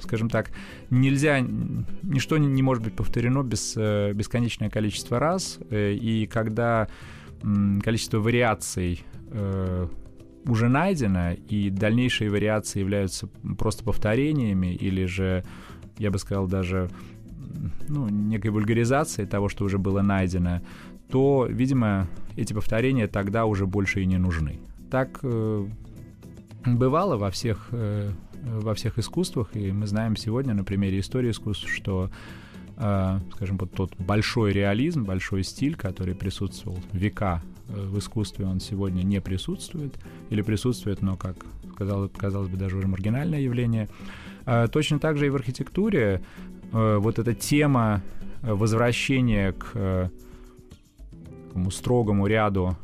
скажем 0.01 0.27
так, 0.27 0.51
нельзя, 0.89 1.39
ничто 1.39 2.37
не 2.39 2.63
может 2.63 2.83
быть 2.83 2.95
повторено 2.95 3.43
без 3.43 3.75
э, 3.77 4.11
бесконечное 4.13 4.71
количество 4.71 5.19
раз. 5.19 5.59
И 5.69 6.27
когда 6.31 6.87
количество 7.83 8.19
вариаций 8.19 9.03
уже 10.45 10.69
найдено, 10.69 11.33
и 11.33 11.69
дальнейшие 11.69 12.29
вариации 12.29 12.79
являются 12.79 13.27
просто 13.57 13.83
повторениями 13.83 14.73
или 14.73 15.05
же, 15.05 15.43
я 15.97 16.11
бы 16.11 16.17
сказал, 16.17 16.47
даже 16.47 16.89
ну, 17.87 18.09
некой 18.09 18.51
вульгаризацией 18.51 19.27
того, 19.27 19.49
что 19.49 19.65
уже 19.65 19.77
было 19.77 20.01
найдено, 20.01 20.61
то, 21.09 21.47
видимо, 21.49 22.07
эти 22.35 22.53
повторения 22.53 23.07
тогда 23.07 23.45
уже 23.45 23.65
больше 23.65 24.01
и 24.01 24.05
не 24.05 24.17
нужны. 24.17 24.59
Так 24.89 25.19
э, 25.23 25.67
бывало 26.65 27.17
во 27.17 27.29
всех, 27.31 27.67
э, 27.71 28.11
во 28.43 28.73
всех 28.73 28.97
искусствах, 28.97 29.55
и 29.55 29.71
мы 29.71 29.87
знаем 29.87 30.15
сегодня 30.15 30.53
на 30.53 30.63
примере 30.63 30.99
истории 30.99 31.31
искусств, 31.31 31.69
что 31.69 32.09
э, 32.77 33.19
скажем, 33.35 33.57
вот 33.57 33.73
тот 33.73 33.95
большой 33.97 34.53
реализм, 34.53 35.03
большой 35.03 35.43
стиль, 35.43 35.75
который 35.75 36.15
присутствовал 36.15 36.79
века 36.93 37.41
в 37.75 37.97
искусстве, 37.99 38.45
он 38.45 38.59
сегодня 38.59 39.03
не 39.03 39.21
присутствует, 39.21 39.93
или 40.29 40.41
присутствует, 40.41 41.01
но, 41.01 41.15
как 41.15 41.35
казалось, 41.75 42.11
казалось 42.15 42.49
бы, 42.49 42.57
даже 42.57 42.77
уже 42.77 42.87
маргинальное 42.87 43.39
явление. 43.39 43.89
Э, 44.45 44.67
точно 44.71 44.99
так 44.99 45.17
же 45.17 45.27
и 45.27 45.29
в 45.29 45.35
архитектуре 45.35 46.21
э, 46.71 46.97
вот 46.97 47.19
эта 47.19 47.33
тема 47.33 48.01
возвращения 48.41 49.51
к 49.51 50.11
такому 51.47 51.69
строгому 51.69 52.25
ряду 52.25 52.75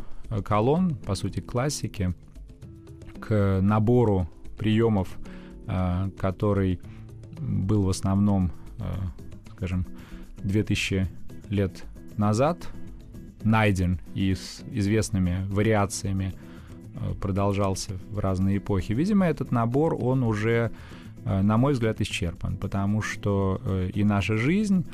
колонн, 0.43 0.95
по 0.95 1.15
сути, 1.15 1.39
классики, 1.39 2.13
к 3.19 3.59
набору 3.61 4.29
приемов, 4.59 5.17
который 6.19 6.79
был 7.39 7.81
в 7.81 7.89
основном 7.89 8.51
скажем, 9.57 9.87
2000 10.43 11.07
лет 11.49 11.83
назад 12.15 12.69
найден 13.43 13.99
и 14.13 14.33
с 14.33 14.63
известными 14.71 15.45
вариациями 15.49 16.33
э, 16.95 17.13
продолжался 17.21 17.93
в 18.11 18.19
разные 18.19 18.57
эпохи. 18.57 18.93
Видимо, 18.93 19.25
этот 19.25 19.51
набор, 19.51 19.95
он 19.99 20.23
уже, 20.23 20.71
э, 21.25 21.41
на 21.41 21.57
мой 21.57 21.73
взгляд, 21.73 22.01
исчерпан, 22.01 22.57
потому 22.57 23.01
что 23.01 23.61
э, 23.63 23.89
и 23.93 24.03
наша 24.03 24.37
жизнь 24.37 24.85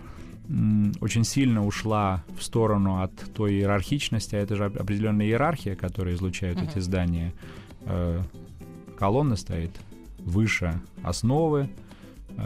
очень 1.00 1.24
сильно 1.24 1.66
ушла 1.66 2.24
в 2.38 2.44
сторону 2.44 3.02
от 3.02 3.16
той 3.34 3.54
иерархичности, 3.54 4.36
а 4.36 4.40
это 4.40 4.58
же 4.58 4.66
определенная 4.66 5.26
иерархия, 5.26 5.76
которую 5.76 6.18
излучают 6.18 6.60
uh-huh. 6.60 6.70
эти 6.70 6.80
здания. 6.80 7.34
Колонна 9.00 9.38
стоит 9.38 9.72
выше 10.20 10.82
основы, 11.02 11.70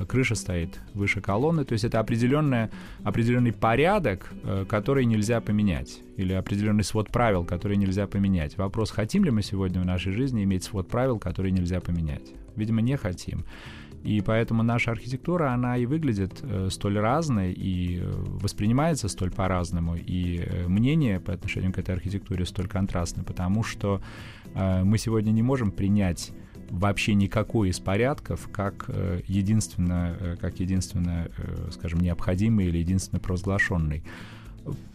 крыша 0.08 0.36
стоит 0.36 0.80
выше 0.94 1.22
колонны, 1.22 1.66
то 1.66 1.74
есть 1.74 1.84
это 1.84 2.00
определенная, 2.00 2.70
определенный 3.04 3.54
порядок, 3.54 4.32
э, 4.44 4.66
который 4.68 5.06
нельзя 5.06 5.42
поменять, 5.42 6.00
или 6.18 6.34
определенный 6.34 6.84
свод 6.84 7.10
правил, 7.10 7.46
который 7.46 7.78
нельзя 7.78 8.08
поменять. 8.08 8.58
Вопрос, 8.58 8.92
хотим 8.92 9.24
ли 9.24 9.32
мы 9.32 9.42
сегодня 9.42 9.82
в 9.82 9.86
нашей 9.86 10.14
жизни 10.14 10.44
иметь 10.44 10.64
свод 10.64 10.88
правил, 10.88 11.20
который 11.20 11.52
нельзя 11.52 11.80
поменять? 11.80 12.34
Видимо, 12.56 12.82
не 12.82 12.98
хотим. 12.98 13.46
И 14.04 14.22
поэтому 14.22 14.64
наша 14.64 14.92
архитектура, 14.92 15.52
она 15.52 15.78
и 15.78 15.86
выглядит 15.86 16.40
э, 16.42 16.70
столь 16.72 17.00
разной, 17.00 17.52
и 17.52 18.00
э, 18.00 18.10
воспринимается 18.42 19.10
столь 19.10 19.32
по-разному, 19.32 19.96
и 19.96 20.38
э, 20.38 20.68
мнение 20.68 21.20
по 21.20 21.34
отношению 21.34 21.74
к 21.74 21.80
этой 21.80 21.96
архитектуре 21.96 22.46
столь 22.46 22.68
контрастно, 22.68 23.24
потому 23.24 23.64
что 23.64 24.02
э, 24.54 24.84
мы 24.84 24.98
сегодня 24.98 25.32
не 25.32 25.42
можем 25.42 25.72
принять 25.72 26.32
вообще 26.70 27.14
никакой 27.14 27.70
из 27.70 27.80
порядков 27.80 28.50
как 28.52 28.86
э, 28.88 29.22
единственно, 29.28 30.16
э, 30.20 30.36
как 30.40 30.60
единственно, 30.60 31.30
э, 31.38 31.70
скажем, 31.72 32.00
необходимый 32.00 32.68
или 32.68 32.78
единственно 32.80 33.20
провозглашенный. 33.20 34.04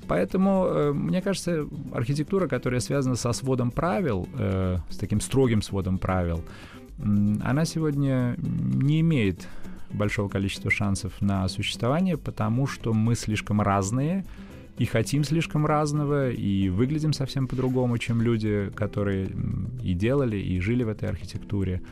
Поэтому, 0.06 0.92
мне 0.92 1.22
кажется, 1.22 1.66
архитектура, 1.94 2.46
которая 2.46 2.80
связана 2.80 3.14
со 3.14 3.32
сводом 3.32 3.70
правил, 3.70 4.28
с 4.90 4.96
таким 4.98 5.22
строгим 5.22 5.62
сводом 5.62 5.96
правил, 5.96 6.44
она 6.98 7.64
сегодня 7.64 8.34
не 8.36 9.00
имеет 9.00 9.48
большого 9.90 10.28
количества 10.28 10.70
шансов 10.70 11.18
на 11.22 11.48
существование, 11.48 12.18
потому 12.18 12.66
что 12.66 12.92
мы 12.92 13.14
слишком 13.14 13.62
разные, 13.62 14.26
и 14.78 14.84
хотим 14.84 15.24
слишком 15.24 15.66
разного, 15.66 16.30
и 16.30 16.68
выглядим 16.68 17.12
совсем 17.12 17.46
по-другому, 17.46 17.98
чем 17.98 18.22
люди, 18.22 18.70
которые 18.74 19.30
и 19.82 19.94
делали, 19.94 20.36
и 20.36 20.60
жили 20.60 20.82
в 20.82 20.88
этой 20.88 21.08
архитектуре. 21.08 21.82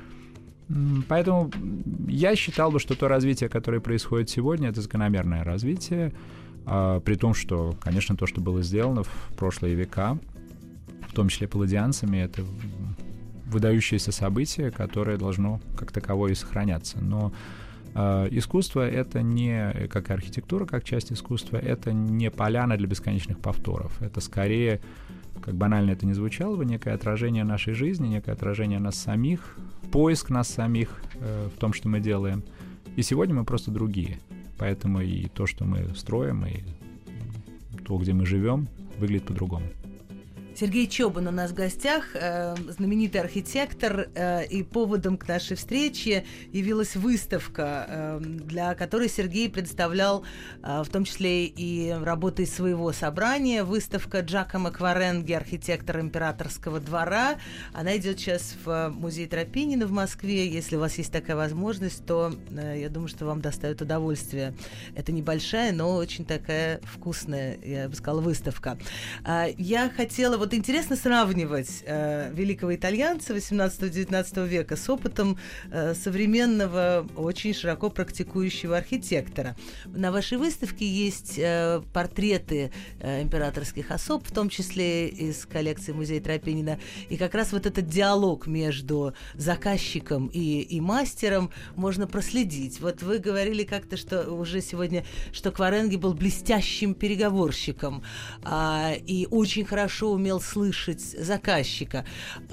Поэтому 1.08 1.50
я 2.08 2.36
считал 2.36 2.70
бы, 2.70 2.78
что 2.78 2.94
то 2.94 3.08
развитие, 3.08 3.48
которое 3.48 3.80
происходит 3.80 4.30
сегодня, 4.30 4.68
это 4.68 4.80
закономерное 4.80 5.42
развитие, 5.42 6.12
а, 6.64 7.00
при 7.00 7.16
том, 7.16 7.34
что, 7.34 7.74
конечно, 7.80 8.16
то, 8.16 8.26
что 8.26 8.40
было 8.40 8.62
сделано 8.62 9.02
в 9.02 9.32
прошлые 9.36 9.74
века, 9.74 10.18
в 11.08 11.12
том 11.12 11.28
числе 11.28 11.48
палладианцами, 11.48 12.18
это 12.18 12.44
выдающееся 13.46 14.12
событие, 14.12 14.70
которое 14.70 15.16
должно 15.16 15.60
как 15.76 15.90
таковое 15.90 16.32
и 16.32 16.36
сохраняться. 16.36 16.98
Но 17.00 17.32
искусство— 17.94 18.88
это 18.90 19.22
не, 19.22 19.88
как 19.88 20.10
и 20.10 20.12
архитектура, 20.12 20.66
как 20.66 20.84
часть 20.84 21.12
искусства, 21.12 21.56
это 21.56 21.92
не 21.92 22.30
поляна 22.30 22.76
для 22.76 22.86
бесконечных 22.86 23.38
повторов. 23.38 24.00
Это 24.00 24.20
скорее, 24.20 24.80
как 25.42 25.54
банально 25.54 25.90
это 25.90 26.06
не 26.06 26.14
звучало 26.14 26.56
бы, 26.56 26.64
некое 26.64 26.94
отражение 26.94 27.44
нашей 27.44 27.74
жизни, 27.74 28.08
некое 28.08 28.32
отражение 28.32 28.78
нас 28.78 28.96
самих, 28.96 29.56
поиск 29.90 30.30
нас 30.30 30.48
самих 30.48 31.02
э, 31.14 31.48
в 31.54 31.58
том, 31.58 31.72
что 31.72 31.88
мы 31.88 32.00
делаем. 32.00 32.42
И 32.96 33.02
сегодня 33.02 33.34
мы 33.34 33.44
просто 33.44 33.70
другие. 33.70 34.18
Поэтому 34.58 35.00
и 35.00 35.28
то, 35.28 35.46
что 35.46 35.64
мы 35.64 35.94
строим, 35.94 36.44
и 36.46 36.62
то, 37.84 37.96
где 37.96 38.12
мы 38.12 38.26
живем, 38.26 38.68
выглядит 38.98 39.24
по-другому. 39.24 39.66
Сергей 40.60 40.86
Чобан 40.88 41.26
у 41.26 41.30
нас 41.30 41.52
в 41.52 41.54
гостях, 41.54 42.08
э, 42.12 42.54
знаменитый 42.68 43.22
архитектор, 43.22 44.10
э, 44.14 44.44
и 44.44 44.62
поводом 44.62 45.16
к 45.16 45.26
нашей 45.26 45.56
встрече 45.56 46.26
явилась 46.52 46.96
выставка, 46.96 47.86
э, 47.88 48.20
для 48.20 48.74
которой 48.74 49.08
Сергей 49.08 49.48
представлял 49.48 50.22
в 50.62 50.86
том 50.90 51.04
числе 51.04 51.46
и 51.46 51.90
работы 51.90 52.42
из 52.42 52.54
своего 52.54 52.92
собрания. 52.92 53.64
Выставка 53.64 54.20
Джакома 54.20 54.70
Кваренги, 54.70 55.32
архитектор 55.32 56.00
императорского 56.00 56.80
двора. 56.80 57.36
Она 57.72 57.96
идет 57.96 58.18
сейчас 58.18 58.54
в 58.62 58.90
музей 58.90 59.26
Тропинина 59.26 59.86
в 59.86 59.92
Москве. 59.92 60.46
Если 60.46 60.76
у 60.76 60.80
вас 60.80 60.98
есть 60.98 61.12
такая 61.12 61.36
возможность, 61.36 62.04
то 62.04 62.34
я 62.50 62.90
думаю, 62.90 63.08
что 63.08 63.24
вам 63.24 63.40
доставит 63.40 63.80
удовольствие. 63.80 64.54
Это 64.94 65.12
небольшая, 65.12 65.72
но 65.72 65.94
очень 65.94 66.26
такая 66.26 66.80
вкусная, 66.84 67.58
я 67.64 67.88
бы 67.88 67.94
сказала, 67.94 68.20
выставка. 68.20 68.78
Э, 69.24 69.46
я 69.56 69.88
хотела 69.88 70.36
вот 70.36 70.49
вот 70.50 70.58
интересно 70.58 70.96
сравнивать 70.96 71.84
э, 71.86 72.32
великого 72.34 72.74
итальянца 72.74 73.32
18-19 73.32 74.48
века 74.48 74.74
с 74.74 74.90
опытом 74.90 75.38
э, 75.70 75.94
современного, 75.94 77.06
очень 77.16 77.54
широко 77.54 77.88
практикующего 77.88 78.76
архитектора. 78.76 79.54
На 79.86 80.10
вашей 80.10 80.38
выставке 80.38 80.84
есть 80.84 81.38
э, 81.38 81.82
портреты 81.92 82.72
э, 82.98 83.22
императорских 83.22 83.92
особ, 83.92 84.26
в 84.26 84.32
том 84.32 84.48
числе 84.48 85.06
из 85.06 85.46
коллекции 85.46 85.92
музея 85.92 86.20
Тропинина. 86.20 86.80
И 87.08 87.16
как 87.16 87.34
раз 87.34 87.52
вот 87.52 87.66
этот 87.66 87.86
диалог 87.86 88.48
между 88.48 89.14
заказчиком 89.34 90.26
и, 90.32 90.62
и 90.62 90.80
мастером 90.80 91.52
можно 91.76 92.08
проследить. 92.08 92.80
Вот 92.80 93.02
вы 93.02 93.18
говорили 93.18 93.62
как-то, 93.62 93.96
что 93.96 94.32
уже 94.32 94.60
сегодня, 94.62 95.04
что 95.30 95.52
Кваренги 95.52 95.94
был 95.94 96.12
блестящим 96.12 96.94
переговорщиком 96.94 98.02
а, 98.42 98.94
и 99.06 99.28
очень 99.30 99.64
хорошо 99.64 100.10
умел 100.10 100.29
слышать 100.38 101.00
заказчика. 101.00 102.04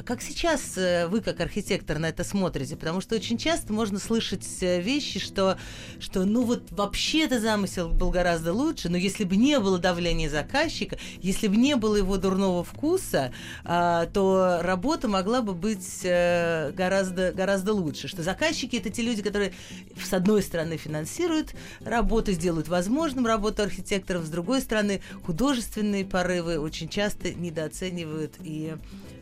Как 0.06 0.22
сейчас 0.22 0.78
э, 0.78 1.08
вы, 1.08 1.22
как 1.22 1.42
архитектор, 1.42 2.00
на 2.00 2.08
это 2.08 2.24
смотрите? 2.24 2.76
Потому 2.76 3.02
что 3.02 3.16
очень 3.16 3.38
часто 3.38 3.74
можно 3.74 4.00
слышать 4.00 4.48
э, 4.62 4.82
вещи, 4.82 5.20
что, 5.20 5.58
что 6.00 6.26
ну 6.26 6.44
вот 6.44 6.72
вообще-то 6.72 7.40
замысел 7.40 7.90
был 7.90 8.10
гораздо 8.10 8.54
лучше, 8.54 8.90
но 8.90 8.98
если 8.98 9.26
бы 9.26 9.36
не 9.36 9.60
было 9.60 9.78
давления 9.78 10.30
заказчика, 10.30 10.98
если 11.22 11.48
бы 11.48 11.58
не 11.58 11.76
было 11.76 11.98
его 11.98 12.18
дурного 12.18 12.64
вкуса, 12.64 13.34
а, 13.66 14.06
то 14.08 14.60
работа 14.62 15.08
могла 15.08 15.42
бы 15.42 15.54
быть 15.54 16.00
э, 16.04 16.72
гораздо, 16.72 17.34
гораздо 17.34 17.74
лучше. 17.74 18.08
Что 18.08 18.24
заказчики 18.24 18.78
это 18.78 18.90
те 18.90 19.02
люди, 19.02 19.22
которые 19.22 19.54
с 20.02 20.14
одной 20.14 20.42
стороны 20.42 20.78
финансируют 20.78 21.54
работу, 21.82 22.32
сделают 22.32 22.68
возможным 22.68 23.26
работу 23.26 23.64
архитекторов, 23.64 24.26
с 24.26 24.30
другой 24.30 24.62
стороны 24.62 25.02
художественные 25.26 26.06
порывы 26.06 26.60
очень 26.60 26.88
часто 26.88 27.30
недооценивают 27.68 27.68
оценивают 27.68 28.34
и 28.44 28.76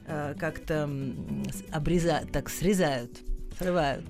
э, 0.08 0.36
как-то 0.40 0.90
обрезают, 1.72 2.32
так 2.32 2.50
срезают, 2.50 3.12
срывают. 3.58 4.06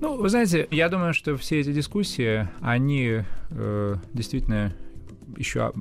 Ну, 0.00 0.16
вы 0.16 0.28
знаете, 0.28 0.66
я 0.70 0.88
думаю, 0.88 1.14
что 1.14 1.36
все 1.36 1.60
эти 1.60 1.72
дискуссии, 1.72 2.48
они 2.60 3.22
э, 3.50 3.96
действительно 4.12 4.72
еще 5.36 5.72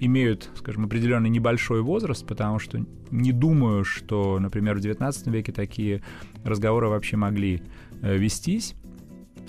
имеют, 0.00 0.50
скажем, 0.56 0.84
определенный 0.84 1.28
небольшой 1.28 1.82
возраст, 1.82 2.26
потому 2.26 2.58
что 2.58 2.84
не 3.10 3.32
думаю, 3.32 3.84
что, 3.84 4.38
например, 4.38 4.76
в 4.76 4.80
XIX 4.80 5.12
веке 5.30 5.52
такие 5.52 6.02
разговоры 6.44 6.88
вообще 6.88 7.16
могли 7.16 7.62
э, 8.02 8.16
вестись. 8.16 8.74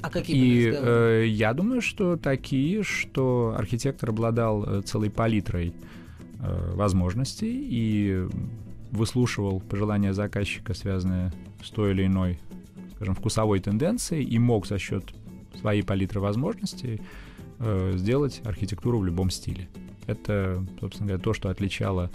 А 0.02 0.10
какие 0.10 0.69
И 0.69 0.74
э, 0.74 1.26
я 1.28 1.54
думаю, 1.54 1.82
что 1.82 2.15
такие, 2.15 2.84
что 2.84 3.56
архитектор 3.58 4.10
обладал 4.10 4.63
э, 4.63 4.82
целой 4.84 5.10
палитрой 5.10 5.74
Э, 6.41 6.71
возможностей 6.73 7.67
и 7.69 8.25
выслушивал 8.91 9.60
пожелания 9.60 10.13
заказчика, 10.13 10.73
связанные 10.73 11.34
с 11.62 11.69
той 11.69 11.91
или 11.91 12.06
иной, 12.06 12.39
скажем, 12.95 13.13
вкусовой 13.13 13.60
тенденцией, 13.60 14.23
и 14.23 14.39
мог 14.39 14.65
за 14.65 14.80
счет 14.80 15.04
своей 15.60 15.82
палитры 15.82 16.21
возможностей 16.21 17.02
э, 17.60 17.91
сделать 17.97 18.41
архитектуру 18.45 18.99
в 18.99 19.06
любом 19.06 19.30
стиле. 19.30 19.67
Это, 20.08 20.65
собственно 20.80 21.10
говоря, 21.10 21.21
то, 21.21 21.34
что 21.34 21.49
отличало 21.49 22.10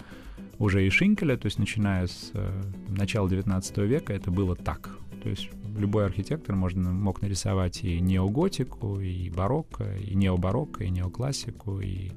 уже 0.57 0.87
и 0.87 0.89
Шинкеля, 0.89 1.37
то 1.37 1.45
есть 1.45 1.59
начиная 1.59 2.07
с 2.07 2.31
э, 2.33 2.63
начала 2.87 3.29
19 3.29 3.77
века, 3.77 4.11
это 4.11 4.31
было 4.31 4.55
так. 4.55 4.89
То 5.21 5.29
есть 5.29 5.51
любой 5.77 6.03
архитектор 6.03 6.55
можно, 6.55 6.91
мог 6.91 7.21
нарисовать 7.21 7.83
и 7.83 7.99
неоготику, 7.99 8.99
и 8.99 9.29
барокко, 9.29 9.85
и 9.99 10.15
необарокко, 10.15 10.83
и 10.83 10.89
неоклассику, 10.89 11.79
и 11.79 12.09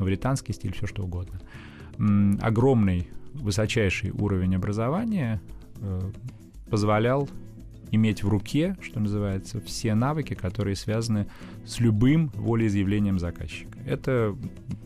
мавританский 0.00 0.54
стиль, 0.54 0.72
все 0.72 0.86
что 0.86 1.04
угодно. 1.04 1.40
Огромный, 2.40 3.08
высочайший 3.34 4.10
уровень 4.10 4.56
образования 4.56 5.40
э, 5.76 6.00
позволял 6.68 7.28
иметь 7.90 8.22
в 8.22 8.28
руке, 8.28 8.76
что 8.80 9.00
называется, 9.00 9.60
все 9.60 9.94
навыки, 9.94 10.34
которые 10.34 10.76
связаны 10.76 11.26
с 11.66 11.80
любым 11.80 12.30
волеизъявлением 12.34 13.18
заказчика. 13.18 13.78
Это, 13.84 14.36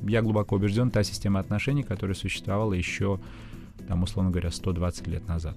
я 0.02 0.22
глубоко 0.22 0.56
убежден, 0.56 0.90
та 0.90 1.04
система 1.04 1.40
отношений, 1.40 1.82
которая 1.82 2.14
существовала 2.14 2.72
еще, 2.72 3.20
там, 3.86 4.02
условно 4.02 4.30
говоря, 4.30 4.50
120 4.50 5.06
лет 5.06 5.28
назад. 5.28 5.56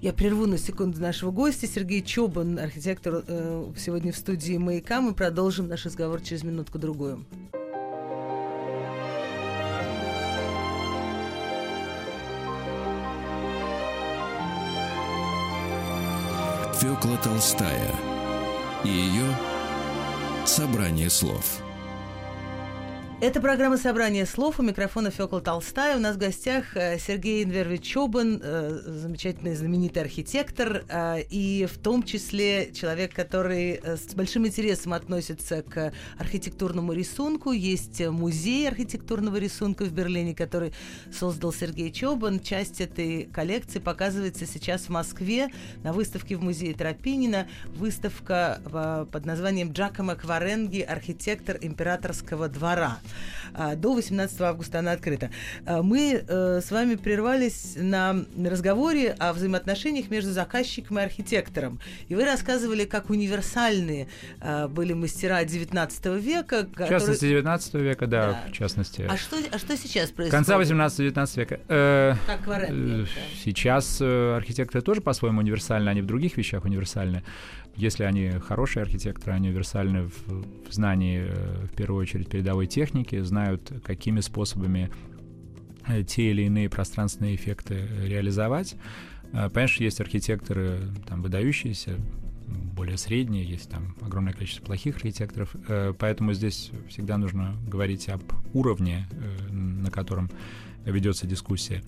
Я 0.00 0.12
прерву 0.12 0.46
на 0.46 0.58
секунду 0.58 1.00
нашего 1.00 1.30
гостя. 1.30 1.66
Сергей 1.66 2.02
Чобан, 2.02 2.58
архитектор, 2.58 3.24
э, 3.26 3.72
сегодня 3.78 4.12
в 4.12 4.16
студии 4.16 4.56
«Маяка». 4.58 5.00
Мы 5.00 5.14
продолжим 5.14 5.68
наш 5.68 5.86
разговор 5.86 6.20
через 6.20 6.44
минутку-другую. 6.44 7.24
Фёкла 16.80 17.16
Толстая 17.16 17.90
и 18.84 18.88
ее 18.88 19.34
«Собрание 20.44 21.08
слов». 21.08 21.65
Это 23.18 23.40
программа 23.40 23.78
«Собрание 23.78 24.26
слов». 24.26 24.60
У 24.60 24.62
микрофона 24.62 25.10
Фёкла 25.10 25.40
Толстая. 25.40 25.96
У 25.96 25.98
нас 25.98 26.16
в 26.16 26.18
гостях 26.18 26.76
э, 26.76 26.98
Сергей 26.98 27.44
Инверович 27.44 27.82
Чобан, 27.82 28.42
э, 28.42 28.78
замечательный, 28.84 29.54
знаменитый 29.54 30.02
архитектор, 30.02 30.84
э, 30.86 31.22
и 31.30 31.64
в 31.64 31.78
том 31.78 32.02
числе 32.02 32.70
человек, 32.74 33.14
который 33.14 33.80
с 33.82 34.14
большим 34.14 34.46
интересом 34.46 34.92
относится 34.92 35.62
к 35.62 35.94
архитектурному 36.18 36.92
рисунку. 36.92 37.52
Есть 37.52 38.06
музей 38.06 38.68
архитектурного 38.68 39.36
рисунка 39.38 39.86
в 39.86 39.92
Берлине, 39.92 40.34
который 40.34 40.74
создал 41.10 41.54
Сергей 41.54 41.90
Чобан. 41.92 42.38
Часть 42.38 42.82
этой 42.82 43.30
коллекции 43.32 43.78
показывается 43.78 44.44
сейчас 44.44 44.82
в 44.82 44.88
Москве 44.90 45.48
на 45.82 45.94
выставке 45.94 46.36
в 46.36 46.42
музее 46.42 46.74
Тропинина. 46.74 47.48
Выставка 47.64 48.60
под 49.10 49.24
названием 49.24 49.72
Джакомо 49.72 50.16
Кваренги 50.16 50.82
«Архитектор 50.82 51.56
императорского 51.62 52.50
двора». 52.50 52.98
А, 53.54 53.74
до 53.74 53.94
18 53.94 54.40
августа 54.42 54.80
она 54.80 54.92
открыта. 54.92 55.30
А, 55.64 55.82
мы 55.82 56.24
э, 56.26 56.60
с 56.62 56.70
вами 56.70 56.96
прервались 56.96 57.74
на 57.76 58.24
разговоре 58.44 59.12
о 59.18 59.32
взаимоотношениях 59.32 60.10
между 60.10 60.30
заказчиком 60.30 60.98
и 60.98 61.02
архитектором. 61.02 61.80
И 62.08 62.14
вы 62.14 62.24
рассказывали, 62.24 62.84
как 62.84 63.10
универсальные 63.10 64.08
а, 64.40 64.68
были 64.68 64.92
мастера 64.92 65.42
19 65.44 66.06
века. 66.22 66.64
Которые... 66.64 66.86
В 66.86 66.90
частности, 66.90 67.28
19 67.28 67.74
века, 67.74 68.06
да, 68.06 68.26
да. 68.26 68.50
в 68.50 68.52
частности. 68.52 69.06
А 69.08 69.16
что, 69.16 69.36
а 69.50 69.58
что 69.58 69.76
сейчас 69.76 70.10
происходит? 70.10 70.32
Конца 70.32 70.58
18-19 70.58 71.38
века. 71.38 71.60
Э, 71.68 72.14
как 72.26 72.46
Варен, 72.46 73.04
э, 73.04 73.06
Сейчас 73.42 74.00
архитекторы 74.00 74.82
тоже 74.82 75.00
по-своему 75.00 75.40
универсальны, 75.40 75.88
они 75.88 76.02
в 76.02 76.06
других 76.06 76.36
вещах 76.36 76.64
универсальны 76.64 77.22
если 77.76 78.04
они 78.04 78.30
хорошие 78.40 78.82
архитекторы, 78.82 79.32
они 79.32 79.48
универсальны 79.50 80.08
в, 80.08 80.68
в 80.68 80.72
знании, 80.72 81.24
э, 81.26 81.66
в 81.66 81.76
первую 81.76 82.00
очередь, 82.00 82.28
передовой 82.28 82.66
техники, 82.66 83.20
знают, 83.20 83.70
какими 83.84 84.20
способами 84.20 84.90
э, 85.86 86.02
те 86.02 86.30
или 86.30 86.42
иные 86.42 86.70
пространственные 86.70 87.34
эффекты 87.36 87.86
реализовать. 88.02 88.76
Э, 89.32 89.50
Понятно, 89.50 89.68
что 89.68 89.84
есть 89.84 90.00
архитекторы 90.00 90.80
там, 91.06 91.22
выдающиеся, 91.22 91.96
более 92.46 92.96
средние, 92.96 93.44
есть 93.44 93.68
там 93.68 93.94
огромное 94.00 94.32
количество 94.32 94.64
плохих 94.64 94.96
архитекторов, 94.96 95.56
поэтому 95.98 96.32
здесь 96.32 96.70
всегда 96.88 97.18
нужно 97.18 97.56
говорить 97.66 98.08
об 98.08 98.22
уровне, 98.54 99.08
на 99.50 99.90
котором 99.90 100.30
ведется 100.84 101.26
дискуссия. 101.26 101.82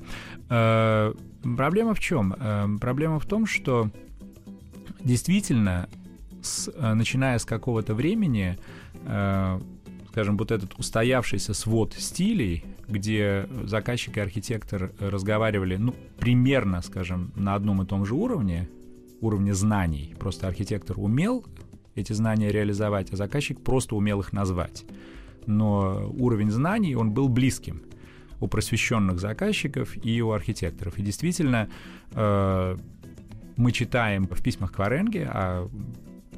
Проблема 0.48 1.94
в 1.94 2.00
чем? 2.00 2.78
Проблема 2.80 3.20
в 3.20 3.26
том, 3.26 3.46
что 3.46 3.92
действительно, 5.00 5.88
с, 6.42 6.70
э, 6.74 6.94
начиная 6.94 7.38
с 7.38 7.44
какого-то 7.44 7.94
времени, 7.94 8.58
э, 9.04 9.60
скажем, 10.10 10.36
вот 10.36 10.50
этот 10.50 10.78
устоявшийся 10.78 11.54
свод 11.54 11.94
стилей, 11.94 12.64
где 12.88 13.48
заказчик 13.64 14.16
и 14.16 14.20
архитектор 14.20 14.90
разговаривали, 14.98 15.76
ну, 15.76 15.94
примерно, 16.18 16.82
скажем, 16.82 17.32
на 17.36 17.54
одном 17.54 17.82
и 17.82 17.86
том 17.86 18.04
же 18.04 18.14
уровне, 18.14 18.68
уровне 19.20 19.54
знаний. 19.54 20.14
Просто 20.18 20.48
архитектор 20.48 20.98
умел 20.98 21.44
эти 21.94 22.12
знания 22.12 22.50
реализовать, 22.50 23.12
а 23.12 23.16
заказчик 23.16 23.60
просто 23.60 23.96
умел 23.96 24.20
их 24.20 24.32
назвать. 24.32 24.84
Но 25.46 26.12
уровень 26.18 26.50
знаний, 26.50 26.94
он 26.94 27.10
был 27.10 27.28
близким 27.28 27.82
у 28.40 28.46
просвещенных 28.46 29.18
заказчиков 29.18 29.96
и 30.04 30.22
у 30.22 30.30
архитекторов. 30.30 30.98
И 30.98 31.02
действительно, 31.02 31.68
э, 32.12 32.76
мы 33.58 33.72
читаем 33.72 34.26
в 34.26 34.42
письмах 34.42 34.72
к 34.72 34.78
Варенге, 34.78 35.28
а 35.30 35.68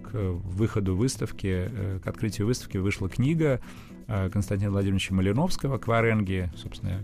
к 0.02 0.14
выходу 0.14 0.96
выставки, 0.96 1.68
э, 1.70 2.00
к 2.02 2.06
открытию 2.08 2.46
выставки 2.46 2.78
вышла 2.78 3.08
книга 3.08 3.60
э, 4.08 4.30
Константина 4.30 4.72
Владимировича 4.72 5.14
Малиновского 5.14 5.78
«Кваренги», 5.78 6.50
собственно, 6.56 7.00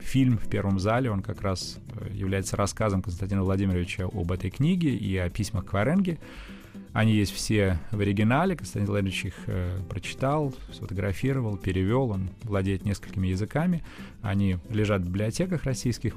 фильм 0.00 0.38
в 0.38 0.48
первом 0.48 0.78
зале, 0.78 1.10
он 1.10 1.22
как 1.22 1.42
раз 1.42 1.78
э, 1.94 2.08
является 2.12 2.56
рассказом 2.56 3.02
Константина 3.02 3.42
Владимировича 3.42 4.04
об 4.04 4.32
этой 4.32 4.50
книге 4.50 4.96
и 4.96 5.16
о 5.18 5.28
письмах 5.28 5.66
Кваренги. 5.66 6.18
Они 6.94 7.14
есть 7.14 7.32
все 7.32 7.78
в 7.90 8.00
оригинале, 8.00 8.56
Константин 8.56 8.90
Владимирович 8.90 9.26
их 9.26 9.34
э, 9.46 9.78
прочитал, 9.88 10.54
сфотографировал, 10.72 11.58
перевел, 11.58 12.10
он 12.10 12.30
владеет 12.42 12.84
несколькими 12.84 13.28
языками. 13.28 13.84
Они 14.22 14.56
лежат 14.70 15.02
в 15.02 15.06
библиотеках 15.06 15.64
российских, 15.64 16.14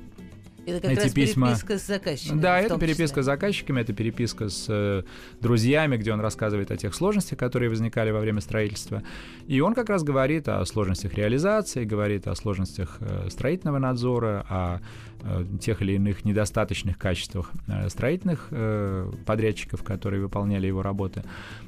это 0.65 0.81
как 0.81 0.91
эти 0.91 0.99
раз 0.99 1.13
письма... 1.13 1.47
переписка 1.47 1.77
с 1.77 1.87
заказчиками. 1.87 2.41
Да, 2.41 2.59
это 2.59 2.77
переписка 2.77 3.21
с 3.21 3.25
заказчиками, 3.25 3.81
это 3.81 3.93
переписка 3.93 4.49
с 4.49 4.65
э, 4.69 5.03
друзьями, 5.41 5.97
где 5.97 6.13
он 6.13 6.19
рассказывает 6.19 6.71
о 6.71 6.77
тех 6.77 6.93
сложностях, 6.93 7.37
которые 7.37 7.69
возникали 7.69 8.11
во 8.11 8.19
время 8.19 8.41
строительства. 8.41 9.03
И 9.47 9.61
он 9.61 9.73
как 9.73 9.89
раз 9.89 10.03
говорит 10.03 10.47
о 10.47 10.65
сложностях 10.65 11.13
реализации, 11.13 11.85
говорит 11.85 12.27
о 12.27 12.35
сложностях 12.35 12.97
э, 12.99 13.29
строительного 13.29 13.79
надзора, 13.79 14.45
о 14.49 14.79
э, 15.21 15.45
тех 15.61 15.81
или 15.81 15.93
иных 15.93 16.25
недостаточных 16.25 16.97
качествах 16.97 17.51
э, 17.67 17.89
строительных 17.89 18.47
э, 18.51 19.11
подрядчиков, 19.25 19.83
которые 19.83 20.21
выполняли 20.21 20.67
его 20.67 20.81
работы. 20.81 21.23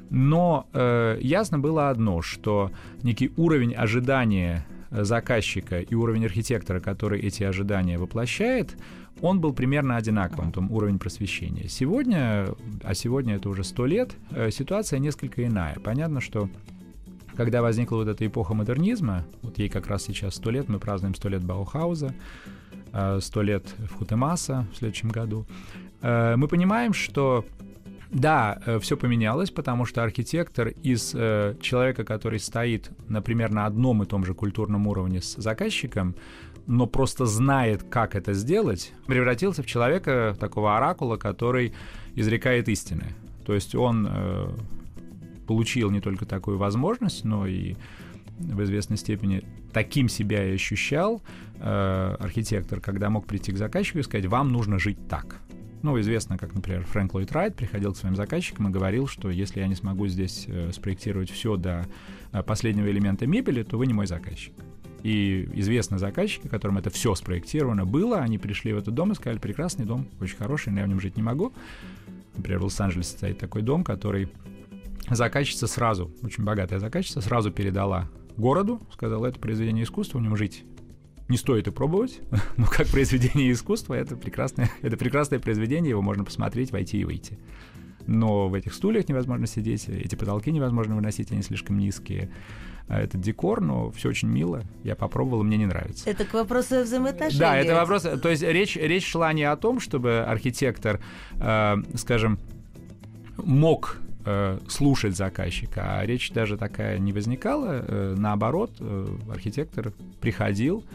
Но 0.10 0.68
э, 0.74 1.20
ясно 1.22 1.60
было 1.60 1.90
одно, 1.90 2.22
что 2.22 2.72
некий 3.04 3.32
уровень 3.38 3.74
ожидания 3.74 4.66
заказчика 4.92 5.80
и 5.80 5.96
уровень 5.96 6.26
архитектора, 6.26 6.80
который 6.80 7.20
эти 7.22 7.44
ожидания 7.44 7.98
воплощает, 7.98 8.76
он 9.22 9.40
был 9.40 9.54
примерно 9.54 9.96
одинаковым, 9.96 10.52
том 10.52 10.72
уровень 10.72 11.00
просвещения. 11.00 11.68
Сегодня, 11.68 12.48
а 12.84 12.94
сегодня 12.94 13.36
это 13.36 13.50
уже 13.50 13.64
сто 13.64 13.86
лет, 13.86 14.16
э, 14.32 14.52
ситуация 14.52 15.00
несколько 15.00 15.46
иная. 15.46 15.76
Понятно, 15.80 16.22
что 16.22 16.50
когда 17.36 17.62
возникла 17.62 17.98
вот 17.98 18.08
эта 18.08 18.26
эпоха 18.26 18.54
модернизма, 18.54 19.26
вот 19.42 19.58
ей 19.60 19.70
как 19.70 19.88
раз 19.88 20.04
сейчас 20.04 20.36
сто 20.36 20.50
лет, 20.50 20.70
мы 20.70 20.80
празднуем 20.80 21.16
сто 21.16 21.30
лет 21.30 21.44
Баухауза, 21.44 22.14
э, 22.94 23.20
сто 23.22 23.42
лет 23.42 23.68
Футемаса 23.98 24.68
в 24.74 24.78
следующем 24.78 25.10
году, 25.10 25.46
э, 26.02 26.36
мы 26.36 26.48
понимаем, 26.48 26.94
что 26.94 27.46
да, 28.12 28.62
э, 28.66 28.80
все 28.80 28.96
поменялось, 28.96 29.52
потому 29.52 29.86
что 29.86 30.04
архитектор 30.04 30.70
из 30.84 31.14
э, 31.14 31.56
человека, 31.62 32.04
который 32.04 32.40
стоит, 32.40 32.92
например, 33.08 33.52
на 33.52 33.66
одном 33.66 34.04
и 34.04 34.06
том 34.06 34.26
же 34.26 34.34
культурном 34.34 34.88
уровне 34.88 35.22
с 35.22 35.36
заказчиком, 35.36 36.16
но 36.68 36.86
просто 36.86 37.26
знает, 37.26 37.84
как 37.84 38.16
это 38.16 38.34
сделать, 38.34 38.94
превратился 39.08 39.64
в 39.64 39.66
человека, 39.66 40.36
такого 40.40 40.78
оракула, 40.78 41.18
который 41.18 41.74
изрекает 42.16 42.70
истины. 42.70 43.14
То 43.46 43.54
есть 43.54 43.76
он 43.76 44.08
э, 44.10 44.50
получил 45.48 45.90
не 45.92 46.02
только 46.02 46.26
такую 46.26 46.58
возможность, 46.58 47.24
но 47.24 47.48
и 47.48 47.76
в 48.40 48.64
известной 48.64 48.98
степени 48.98 49.44
таким 49.74 50.10
себя 50.10 50.46
и 50.50 50.56
ощущал 50.56 51.22
э, 51.60 52.16
архитектор, 52.20 52.80
когда 52.80 53.10
мог 53.10 53.26
прийти 53.26 53.52
к 53.52 53.58
заказчику 53.58 54.00
и 54.00 54.04
сказать, 54.04 54.26
вам 54.26 54.52
нужно 54.52 54.80
жить 54.80 54.98
так. 55.08 55.40
Ну, 55.84 56.00
известно, 56.00 56.38
как, 56.38 56.54
например, 56.56 56.84
Фрэнк 56.86 57.14
Ллойд 57.14 57.32
Райт 57.32 57.56
приходил 57.56 57.94
к 57.94 57.98
своим 57.98 58.16
заказчикам 58.16 58.68
и 58.68 58.72
говорил, 58.72 59.08
что 59.08 59.30
если 59.30 59.60
я 59.60 59.68
не 59.68 59.76
смогу 59.76 60.08
здесь 60.08 60.46
э, 60.48 60.72
спроектировать 60.72 61.30
все 61.30 61.56
до 61.56 61.86
э, 62.32 62.42
последнего 62.42 62.90
элемента 62.90 63.28
мебели, 63.28 63.64
то 63.64 63.78
вы 63.78 63.86
не 63.86 63.94
мой 63.94 64.08
заказчик. 64.08 64.54
И 65.04 65.48
известны 65.54 66.00
заказчики, 66.00 66.48
которым 66.48 66.80
это 66.80 66.90
все 66.90 67.14
спроектировано 67.14 67.86
было, 67.86 68.18
они 68.18 68.40
пришли 68.40 68.74
в 68.74 68.78
этот 68.78 68.96
дом 68.96 69.12
и 69.12 69.16
сказали, 69.16 69.38
прекрасный 69.38 69.86
дом, 69.86 70.08
очень 70.20 70.38
хороший, 70.38 70.74
но 70.74 70.80
я 70.80 70.86
в 70.86 70.90
нем 70.90 71.00
жить 71.00 71.16
не 71.16 71.24
могу. 71.24 71.54
Например, 72.36 72.60
в 72.60 72.64
Лос-Анджелесе 72.64 73.12
стоит 73.12 73.38
такой 73.38 73.62
дом, 73.62 73.84
который 73.84 74.30
заказчица 75.10 75.68
сразу, 75.68 76.12
очень 76.24 76.44
богатая 76.44 76.80
заказчица, 76.80 77.22
сразу 77.22 77.52
передала 77.52 78.10
городу, 78.36 78.82
сказала, 78.92 79.28
это 79.28 79.40
произведение 79.40 79.84
искусства, 79.84 80.18
в 80.18 80.22
нем 80.22 80.36
жить 80.36 80.64
не 81.30 81.38
стоит 81.38 81.68
и 81.68 81.72
пробовать, 81.72 82.20
но 82.58 82.66
как 82.66 82.88
произведение 82.88 83.52
искусства 83.52 83.94
это 83.96 84.16
прекрасное, 84.16 84.70
это 84.82 84.98
прекрасное 84.98 85.40
произведение, 85.40 85.92
его 85.92 86.02
можно 86.02 86.24
посмотреть, 86.24 86.72
войти 86.72 87.00
и 87.00 87.06
выйти. 87.06 87.38
Но 88.06 88.48
в 88.48 88.54
этих 88.54 88.74
стульях 88.74 89.10
невозможно 89.10 89.48
сидеть, 89.48 89.90
эти 89.90 90.16
потолки 90.16 90.52
невозможно 90.52 90.96
выносить, 90.96 91.32
они 91.32 91.42
слишком 91.42 91.78
низкие. 91.78 92.30
А 92.88 93.02
этот 93.02 93.20
декор, 93.20 93.60
но 93.60 93.92
все 93.92 94.08
очень 94.08 94.30
мило. 94.30 94.64
Я 94.86 94.96
попробовал, 94.96 95.44
мне 95.44 95.58
не 95.58 95.66
нравится. 95.66 96.10
Это 96.10 96.24
к 96.24 96.34
вопросу 96.34 96.84
взаимоотношений. 96.84 97.40
Да, 97.40 97.58
это 97.58 97.76
вопрос. 97.76 98.04
То 98.04 98.30
есть 98.30 98.44
речь, 98.44 98.78
речь 98.78 99.06
шла 99.06 99.34
не 99.34 99.44
о 99.44 99.58
том, 99.58 99.82
чтобы 99.82 100.22
архитектор, 100.22 101.02
э, 101.34 101.76
скажем, 101.96 102.40
мог 103.36 103.98
э, 104.26 104.60
слушать 104.70 105.18
заказчика, 105.18 106.00
а 106.00 106.06
речь 106.06 106.32
даже 106.32 106.58
такая 106.58 106.98
не 106.98 107.12
возникала. 107.12 107.84
Э, 107.86 108.16
наоборот, 108.18 108.72
э, 108.80 109.08
архитектор 109.30 109.92
приходил 110.22 110.86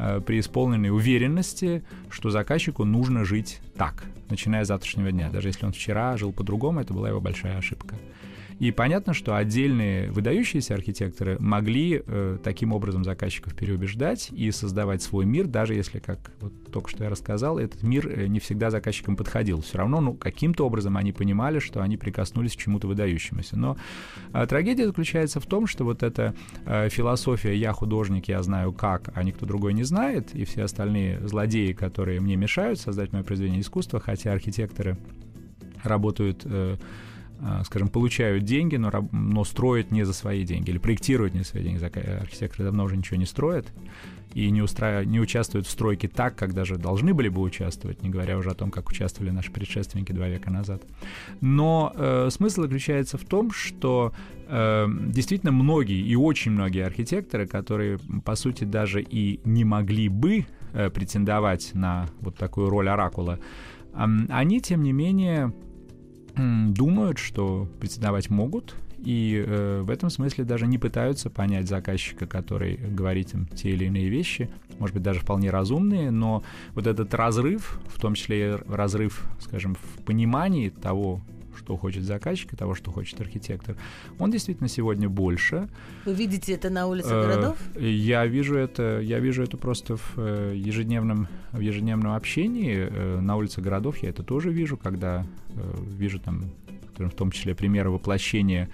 э, 0.00 0.20
при 0.20 0.40
исполненной 0.40 0.90
уверенности, 0.90 1.82
что 2.08 2.30
заказчику 2.30 2.84
нужно 2.84 3.24
жить 3.24 3.60
так, 3.76 4.04
начиная 4.28 4.64
с 4.64 4.68
завтрашнего 4.68 5.12
дня. 5.12 5.30
Даже 5.30 5.48
если 5.48 5.66
он 5.66 5.72
вчера 5.72 6.16
жил 6.16 6.32
по-другому, 6.32 6.80
это 6.80 6.94
была 6.94 7.08
его 7.08 7.20
большая 7.20 7.58
ошибка. 7.58 7.96
И 8.60 8.72
понятно, 8.72 9.14
что 9.14 9.34
отдельные 9.34 10.12
выдающиеся 10.12 10.74
архитекторы 10.74 11.38
могли 11.40 12.02
э, 12.06 12.38
таким 12.44 12.72
образом 12.74 13.04
заказчиков 13.04 13.54
переубеждать 13.54 14.28
и 14.32 14.50
создавать 14.50 15.02
свой 15.02 15.24
мир, 15.24 15.46
даже 15.46 15.72
если, 15.72 15.98
как 15.98 16.30
вот 16.40 16.52
только 16.70 16.90
что 16.90 17.04
я 17.04 17.10
рассказал, 17.10 17.58
этот 17.58 17.82
мир 17.82 18.06
э, 18.06 18.26
не 18.26 18.38
всегда 18.38 18.70
заказчикам 18.70 19.16
подходил. 19.16 19.62
Все 19.62 19.78
равно, 19.78 20.02
ну, 20.02 20.12
каким-то 20.12 20.66
образом 20.66 20.98
они 20.98 21.10
понимали, 21.12 21.58
что 21.58 21.80
они 21.80 21.96
прикоснулись 21.96 22.54
к 22.54 22.58
чему-то 22.58 22.86
выдающемуся. 22.86 23.56
Но 23.58 23.78
э, 24.34 24.46
трагедия 24.46 24.86
заключается 24.86 25.40
в 25.40 25.46
том, 25.46 25.66
что 25.66 25.84
вот 25.84 26.02
эта 26.02 26.34
э, 26.66 26.90
философия 26.90 27.56
«я 27.56 27.72
художник, 27.72 28.28
я 28.28 28.42
знаю 28.42 28.74
как, 28.74 29.08
а 29.14 29.22
никто 29.22 29.46
другой 29.46 29.72
не 29.72 29.84
знает», 29.84 30.34
и 30.34 30.44
все 30.44 30.64
остальные 30.64 31.26
злодеи, 31.26 31.72
которые 31.72 32.20
мне 32.20 32.36
мешают 32.36 32.78
создать 32.78 33.10
мое 33.14 33.22
произведение 33.22 33.62
искусства, 33.62 34.00
хотя 34.00 34.32
архитекторы 34.32 34.98
работают 35.82 36.42
э, 36.44 36.76
скажем, 37.64 37.88
получают 37.88 38.44
деньги, 38.44 38.76
но, 38.76 38.90
но 39.12 39.44
строят 39.44 39.90
не 39.90 40.04
за 40.04 40.12
свои 40.12 40.44
деньги 40.44 40.70
или 40.70 40.78
проектируют 40.78 41.34
не 41.34 41.40
за 41.40 41.46
свои 41.46 41.62
деньги. 41.62 41.82
Архитекторы 41.82 42.64
давно 42.64 42.84
уже 42.84 42.96
ничего 42.96 43.16
не 43.16 43.26
строят 43.26 43.66
и 44.34 44.50
не, 44.50 44.62
устраив... 44.62 45.06
не 45.06 45.20
участвуют 45.20 45.66
в 45.66 45.70
стройке 45.70 46.08
так, 46.08 46.36
как 46.36 46.54
даже 46.54 46.76
должны 46.76 47.14
были 47.14 47.28
бы 47.28 47.40
участвовать, 47.40 48.02
не 48.02 48.10
говоря 48.10 48.38
уже 48.38 48.50
о 48.50 48.54
том, 48.54 48.70
как 48.70 48.88
участвовали 48.88 49.30
наши 49.30 49.50
предшественники 49.50 50.12
два 50.12 50.28
века 50.28 50.50
назад. 50.50 50.82
Но 51.40 51.92
э, 51.94 52.28
смысл 52.30 52.62
заключается 52.62 53.18
в 53.18 53.24
том, 53.24 53.50
что 53.50 54.12
э, 54.46 54.86
действительно 55.06 55.52
многие 55.52 56.00
и 56.00 56.14
очень 56.14 56.52
многие 56.52 56.84
архитекторы, 56.84 57.46
которые, 57.46 57.98
по 58.24 58.34
сути, 58.36 58.64
даже 58.64 59.02
и 59.02 59.40
не 59.44 59.64
могли 59.64 60.08
бы 60.08 60.46
э, 60.72 60.90
претендовать 60.90 61.70
на 61.74 62.06
вот 62.20 62.36
такую 62.36 62.70
роль 62.70 62.88
оракула, 62.88 63.40
э, 63.94 64.06
они, 64.28 64.60
тем 64.60 64.82
не 64.82 64.92
менее, 64.92 65.52
думают, 66.72 67.18
что 67.18 67.68
претендовать 67.80 68.30
могут, 68.30 68.74
и 68.98 69.42
э, 69.46 69.80
в 69.82 69.90
этом 69.90 70.10
смысле 70.10 70.44
даже 70.44 70.66
не 70.66 70.78
пытаются 70.78 71.30
понять 71.30 71.68
заказчика, 71.68 72.26
который 72.26 72.76
говорит 72.76 73.32
им 73.32 73.46
те 73.46 73.70
или 73.70 73.86
иные 73.86 74.08
вещи, 74.08 74.50
может 74.78 74.94
быть, 74.94 75.02
даже 75.02 75.20
вполне 75.20 75.50
разумные, 75.50 76.10
но 76.10 76.42
вот 76.74 76.86
этот 76.86 77.14
разрыв, 77.14 77.80
в 77.88 78.00
том 78.00 78.14
числе 78.14 78.56
разрыв, 78.68 79.26
скажем, 79.40 79.74
в 79.74 80.02
понимании 80.04 80.68
того, 80.68 81.20
что 81.60 81.76
хочет 81.76 82.04
заказчик 82.04 82.52
и 82.52 82.56
того, 82.56 82.74
что 82.74 82.90
хочет 82.90 83.20
архитектор, 83.20 83.76
он 84.18 84.30
действительно 84.30 84.68
сегодня 84.68 85.08
больше. 85.08 85.68
Вы 86.06 86.14
видите 86.14 86.54
это 86.54 86.70
на 86.70 86.86
улицах 86.86 87.12
э, 87.12 87.22
городов? 87.22 87.58
Я 87.78 88.26
вижу 88.26 88.56
это, 88.56 89.00
я 89.00 89.20
вижу 89.20 89.42
это 89.42 89.56
просто 89.56 89.96
в 89.96 90.14
э, 90.16 90.54
ежедневном, 90.56 91.28
в 91.52 91.60
ежедневном 91.60 92.12
общении. 92.12 92.88
Э, 92.90 93.20
на 93.20 93.36
улицах 93.36 93.62
городов 93.62 93.98
я 93.98 94.08
это 94.08 94.22
тоже 94.22 94.50
вижу, 94.50 94.76
когда 94.76 95.26
вижу 95.98 96.18
там, 96.18 96.50
в 96.96 97.10
том 97.10 97.30
числе 97.30 97.54
примеры 97.54 97.90
воплощения 97.90 98.68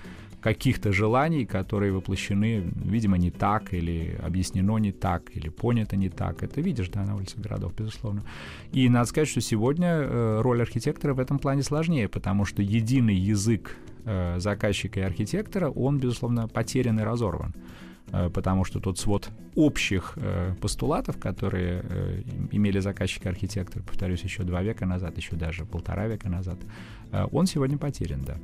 каких-то 0.47 0.93
желаний, 0.93 1.45
которые 1.45 1.91
воплощены, 1.91 2.73
видимо, 2.85 3.19
не 3.19 3.33
так, 3.33 3.75
или 3.75 4.17
объяснено 4.23 4.79
не 4.79 4.93
так, 4.93 5.37
или 5.37 5.49
понято 5.49 5.97
не 5.97 6.09
так. 6.09 6.45
Это 6.45 6.61
видишь, 6.61 6.89
да, 6.89 7.05
на 7.05 7.17
улицах 7.17 7.41
городов, 7.41 7.73
безусловно. 7.75 8.23
И 8.71 8.89
надо 8.89 9.07
сказать, 9.07 9.29
что 9.29 9.41
сегодня 9.41 9.89
э, 9.89 10.41
роль 10.43 10.63
архитектора 10.63 11.15
в 11.15 11.19
этом 11.19 11.41
плане 11.41 11.65
сложнее, 11.65 12.09
потому 12.09 12.45
что 12.45 12.63
единый 12.63 13.17
язык 13.17 13.77
э, 14.05 14.39
заказчика 14.39 15.01
и 15.01 15.03
архитектора, 15.03 15.69
он, 15.69 15.99
безусловно, 15.99 16.47
потерян 16.47 17.01
и 17.01 17.03
разорван 17.03 17.53
э, 18.13 18.31
потому 18.31 18.65
что 18.65 18.79
тот 18.79 19.01
свод 19.01 19.31
общих 19.57 20.17
постулатов, 20.61 21.19
которые 21.19 21.83
имели 22.53 22.79
заказчик 22.79 23.27
и 23.27 23.29
архитектор, 23.29 23.83
повторюсь, 23.83 24.23
еще 24.23 24.45
два 24.45 24.63
века 24.63 24.87
назад, 24.87 25.17
еще 25.17 25.35
даже 25.35 25.65
полтора 25.65 26.07
века 26.07 26.29
назад, 26.29 26.59
он 27.33 27.47
сегодня 27.47 27.79
потерян, 27.79 28.23
да. 28.23 28.37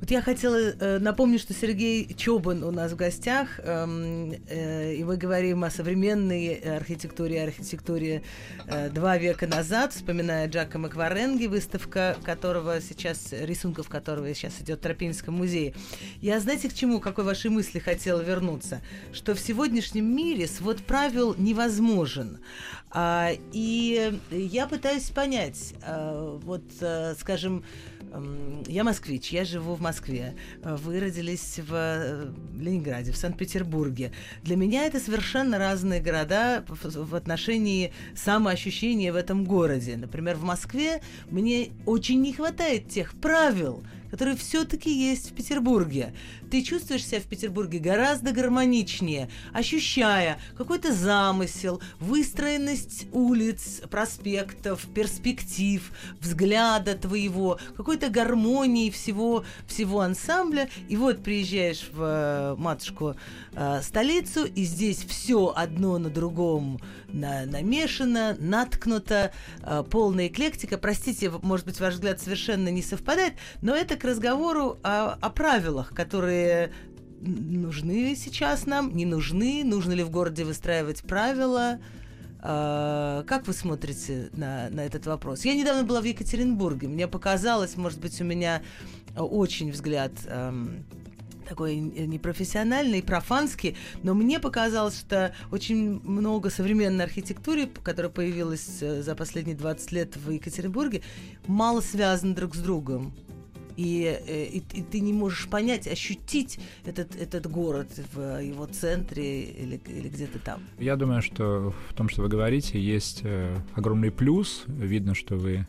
Вот 0.00 0.12
я 0.12 0.22
хотела 0.22 0.56
э, 0.56 0.98
напомнить, 1.00 1.40
что 1.40 1.52
Сергей 1.52 2.14
Чобан 2.14 2.62
у 2.62 2.70
нас 2.70 2.92
в 2.92 2.96
гостях, 2.96 3.58
э, 3.58 4.32
э, 4.48 4.94
и 4.94 5.02
мы 5.02 5.16
говорим 5.16 5.64
о 5.64 5.70
современной 5.70 6.54
архитектуре, 6.54 7.42
архитектуре 7.42 8.22
э, 8.66 8.90
два 8.90 9.18
века 9.18 9.48
назад, 9.48 9.92
вспоминая 9.92 10.46
Джака 10.48 10.78
Макваренги, 10.78 11.46
выставка 11.46 12.16
которого 12.22 12.80
сейчас, 12.80 13.32
рисунков 13.32 13.88
которого 13.88 14.32
сейчас 14.34 14.60
идет 14.60 14.78
в 14.78 14.82
Тропинском 14.82 15.34
музее. 15.34 15.74
Я, 16.20 16.38
знаете, 16.38 16.68
к 16.68 16.74
чему, 16.74 17.00
какой 17.00 17.24
вашей 17.24 17.50
мысли 17.50 17.80
хотела 17.80 18.20
вернуться? 18.20 18.80
Что 19.12 19.34
в 19.34 19.40
сегодняшнем 19.40 20.14
мире 20.14 20.46
свод 20.46 20.78
правил 20.78 21.34
невозможен. 21.36 22.38
А, 22.90 23.32
и 23.52 24.18
я 24.30 24.66
пытаюсь 24.66 25.10
понять, 25.10 25.74
а, 25.82 26.38
вот, 26.42 26.62
а, 26.80 27.14
скажем, 27.18 27.64
я 28.66 28.84
москвич, 28.84 29.30
я 29.30 29.44
живу 29.44 29.74
в 29.74 29.80
Москве. 29.80 30.34
Вы 30.62 31.00
родились 31.00 31.58
в 31.58 31.72
э, 31.72 32.32
Ленинграде, 32.58 33.12
в 33.12 33.16
Санкт-Петербурге. 33.16 34.12
Для 34.42 34.56
меня 34.56 34.86
это 34.86 35.00
совершенно 35.00 35.58
разные 35.58 36.00
города 36.00 36.64
в 36.68 37.14
отношении 37.14 37.92
самоощущения 38.14 39.12
в 39.12 39.16
этом 39.16 39.44
городе. 39.44 39.96
Например, 39.96 40.36
в 40.36 40.44
Москве 40.44 41.02
мне 41.30 41.70
очень 41.86 42.20
не 42.20 42.32
хватает 42.32 42.88
тех 42.88 43.12
правил, 43.14 43.82
которые 44.10 44.36
все-таки 44.36 44.90
есть 44.90 45.30
в 45.30 45.34
Петербурге. 45.34 46.14
Ты 46.50 46.62
чувствуешь 46.62 47.04
себя 47.04 47.20
в 47.20 47.24
Петербурге 47.24 47.78
гораздо 47.78 48.32
гармоничнее, 48.32 49.30
ощущая 49.52 50.38
какой-то 50.56 50.92
замысел, 50.92 51.80
выстроенность 52.00 53.06
улиц, 53.12 53.82
проспектов, 53.90 54.86
перспектив, 54.94 55.92
взгляда 56.20 56.94
твоего, 56.94 57.58
какой-то 57.76 58.08
гармонии 58.08 58.90
всего, 58.90 59.44
всего 59.66 60.00
ансамбля. 60.00 60.68
И 60.88 60.96
вот 60.96 61.22
приезжаешь 61.22 61.88
в 61.92 62.02
э, 62.02 62.56
матушку 62.56 63.14
э, 63.52 63.80
столицу, 63.82 64.44
и 64.44 64.64
здесь 64.64 65.04
все 65.04 65.52
одно 65.54 65.98
на 65.98 66.10
другом 66.10 66.80
на, 67.08 67.46
намешано, 67.46 68.36
наткнуто, 68.38 69.32
э, 69.62 69.84
полная 69.90 70.28
эклектика. 70.28 70.78
Простите, 70.78 71.30
может 71.42 71.66
быть, 71.66 71.80
ваш 71.80 71.94
взгляд 71.94 72.20
совершенно 72.20 72.68
не 72.68 72.82
совпадает, 72.82 73.34
но 73.62 73.74
это 73.74 73.96
к 73.96 74.04
разговору 74.04 74.78
о, 74.82 75.14
о 75.20 75.30
правилах, 75.30 75.94
которые 75.94 76.72
нужны 77.20 78.14
сейчас 78.14 78.66
нам, 78.66 78.94
не 78.94 79.04
нужны, 79.04 79.62
нужно 79.64 79.92
ли 79.92 80.02
в 80.02 80.10
городе 80.10 80.44
выстраивать 80.44 81.02
правила. 81.02 81.78
Uh, 82.40 83.24
как 83.24 83.48
вы 83.48 83.52
смотрите 83.52 84.28
на, 84.32 84.68
на 84.70 84.82
этот 84.82 85.06
вопрос? 85.06 85.44
Я 85.44 85.54
недавно 85.54 85.82
была 85.82 86.00
в 86.00 86.04
Екатеринбурге. 86.04 86.86
Мне 86.86 87.08
показалось, 87.08 87.76
может 87.76 87.98
быть, 87.98 88.20
у 88.20 88.24
меня 88.24 88.62
очень 89.16 89.72
взгляд 89.72 90.12
um, 90.26 90.84
такой 91.48 91.76
непрофессиональный, 91.76 93.02
профанский, 93.02 93.76
но 94.02 94.14
мне 94.14 94.38
показалось, 94.38 94.98
что 94.98 95.34
очень 95.50 96.00
много 96.04 96.50
современной 96.50 97.04
архитектуры, 97.04 97.68
которая 97.82 98.10
появилась 98.10 98.78
э, 98.80 99.02
за 99.02 99.14
последние 99.14 99.56
20 99.56 99.92
лет 99.92 100.16
в 100.16 100.30
Екатеринбурге, 100.30 101.02
мало 101.46 101.80
связаны 101.80 102.34
друг 102.34 102.54
с 102.54 102.58
другом. 102.58 103.14
И, 103.76 104.20
э, 104.26 104.44
и, 104.44 104.58
и 104.58 104.82
ты 104.82 105.00
не 105.00 105.12
можешь 105.12 105.48
понять, 105.48 105.86
ощутить 105.86 106.58
этот, 106.84 107.14
этот 107.14 107.46
город 107.46 107.88
в 108.12 108.42
его 108.42 108.66
центре 108.66 109.42
или, 109.44 109.80
или 109.86 110.08
где-то 110.08 110.40
там. 110.40 110.62
Я 110.78 110.96
думаю, 110.96 111.22
что 111.22 111.72
в 111.88 111.94
том, 111.94 112.08
что 112.08 112.22
вы 112.22 112.28
говорите, 112.28 112.80
есть 112.80 113.20
э, 113.22 113.56
огромный 113.74 114.10
плюс. 114.10 114.64
Видно, 114.66 115.14
что 115.14 115.36
вы 115.36 115.64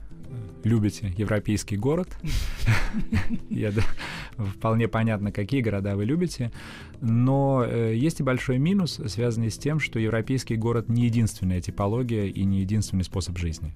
любите 0.64 1.14
европейский 1.18 1.78
город. 1.78 2.10
Я, 3.50 3.72
вполне 4.56 4.88
понятно, 4.88 5.32
какие 5.32 5.62
города 5.62 5.96
вы 5.96 6.06
любите. 6.06 6.52
Но 7.02 7.64
э, 7.66 7.96
есть 7.96 8.20
и 8.20 8.24
большой 8.24 8.58
минус, 8.58 9.00
связанный 9.08 9.52
с 9.52 9.58
тем, 9.58 9.80
что 9.80 10.00
европейский 10.00 10.56
город 10.56 10.90
не 10.90 11.06
единственная 11.06 11.62
типология 11.62 12.26
и 12.26 12.44
не 12.44 12.62
единственный 12.62 13.04
способ 13.04 13.38
жизни. 13.38 13.74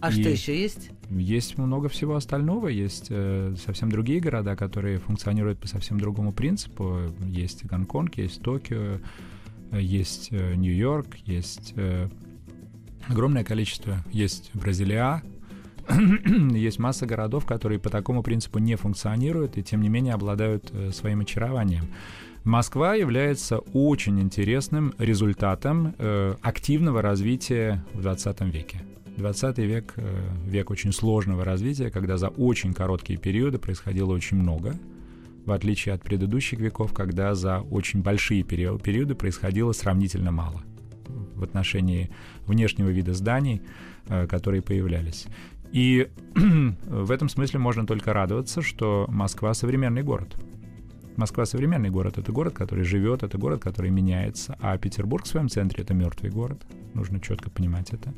А 0.00 0.10
и 0.10 0.20
что 0.20 0.28
еще 0.30 0.60
есть? 0.60 0.90
Есть 1.10 1.58
много 1.58 1.88
всего 1.88 2.16
остального. 2.16 2.66
Есть 2.66 3.06
э, 3.10 3.54
совсем 3.64 3.90
другие 3.90 4.20
города, 4.20 4.56
которые 4.56 4.98
функционируют 4.98 5.60
по 5.60 5.68
совсем 5.68 6.00
другому 6.00 6.32
принципу. 6.32 6.98
Есть 7.24 7.64
Гонконг, 7.64 8.16
есть 8.16 8.42
Токио, 8.42 8.98
есть 9.70 10.28
э, 10.32 10.54
Нью-Йорк, 10.56 11.18
есть 11.24 11.74
э, 11.76 12.08
огромное 13.06 13.44
количество. 13.44 14.04
Есть 14.10 14.50
Бразилия, 14.54 15.22
есть 16.54 16.78
масса 16.78 17.06
городов, 17.06 17.46
которые 17.46 17.78
по 17.78 17.90
такому 17.90 18.22
принципу 18.22 18.58
не 18.58 18.76
функционируют 18.76 19.56
и 19.58 19.62
тем 19.62 19.82
не 19.82 19.88
менее 19.88 20.14
обладают 20.14 20.70
э, 20.72 20.90
своим 20.92 21.20
очарованием. 21.20 21.86
Москва 22.44 22.94
является 22.94 23.58
очень 23.58 24.20
интересным 24.20 24.94
результатом 24.98 25.94
э, 25.98 26.34
активного 26.42 27.00
развития 27.00 27.84
в 27.94 28.02
20 28.02 28.40
веке. 28.42 28.82
20 29.16 29.58
век 29.58 29.92
э,— 29.96 30.28
век 30.46 30.70
очень 30.70 30.92
сложного 30.92 31.44
развития, 31.44 31.90
когда 31.90 32.16
за 32.16 32.28
очень 32.28 32.72
короткие 32.74 33.18
периоды 33.18 33.58
происходило 33.58 34.12
очень 34.12 34.38
много, 34.38 34.74
в 35.44 35.52
отличие 35.52 35.94
от 35.94 36.02
предыдущих 36.02 36.58
веков, 36.58 36.92
когда 36.92 37.34
за 37.34 37.60
очень 37.60 38.02
большие 38.02 38.42
периоды 38.42 39.14
происходило 39.14 39.72
сравнительно 39.72 40.32
мало 40.32 40.62
в 41.42 41.42
отношении 41.44 42.10
внешнего 42.46 42.88
вида 42.88 43.14
зданий, 43.14 43.62
э, 44.06 44.26
которые 44.26 44.62
появлялись. 44.62 45.26
И 45.72 46.08
в 46.34 47.10
этом 47.10 47.28
смысле 47.28 47.58
можно 47.58 47.86
только 47.86 48.12
радоваться, 48.12 48.62
что 48.62 49.06
Москва— 49.08 49.54
современный 49.54 50.02
город— 50.02 50.36
Москва 51.16 51.44
современный 51.44 51.90
город, 51.90 52.18
это 52.18 52.32
город, 52.32 52.54
который 52.54 52.84
живет, 52.84 53.22
это 53.22 53.38
город, 53.38 53.62
который 53.62 53.90
меняется, 53.90 54.56
а 54.60 54.76
Петербург 54.78 55.24
в 55.24 55.28
своем 55.28 55.48
центре 55.48 55.82
это 55.82 55.94
мертвый 55.94 56.30
город. 56.30 56.62
Нужно 56.94 57.20
четко 57.20 57.50
понимать 57.50 57.90
это. 57.92 58.12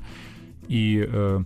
И 0.69 1.07
э, 1.07 1.41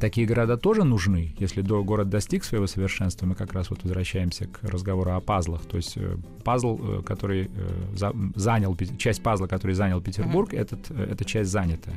такие 0.00 0.26
города 0.26 0.56
тоже 0.56 0.84
нужны. 0.84 1.34
Если 1.38 1.62
до 1.62 1.82
город 1.84 2.08
достиг 2.08 2.44
своего 2.44 2.66
совершенства, 2.66 3.26
мы 3.26 3.34
как 3.34 3.52
раз 3.52 3.70
вот 3.70 3.82
возвращаемся 3.82 4.46
к 4.46 4.62
разговору 4.62 5.12
о 5.12 5.20
пазлах. 5.20 5.64
То 5.64 5.76
есть 5.76 5.96
э, 5.96 6.16
пазл, 6.44 6.78
э, 6.82 7.02
который 7.02 7.44
э, 7.44 7.94
за, 7.94 8.12
занял 8.34 8.76
часть 8.98 9.22
пазла, 9.22 9.46
который 9.46 9.72
занял 9.72 10.00
Петербург, 10.00 10.52
mm-hmm. 10.52 10.60
этот, 10.60 10.90
э, 10.90 11.08
эта 11.12 11.24
часть 11.24 11.50
занята. 11.50 11.92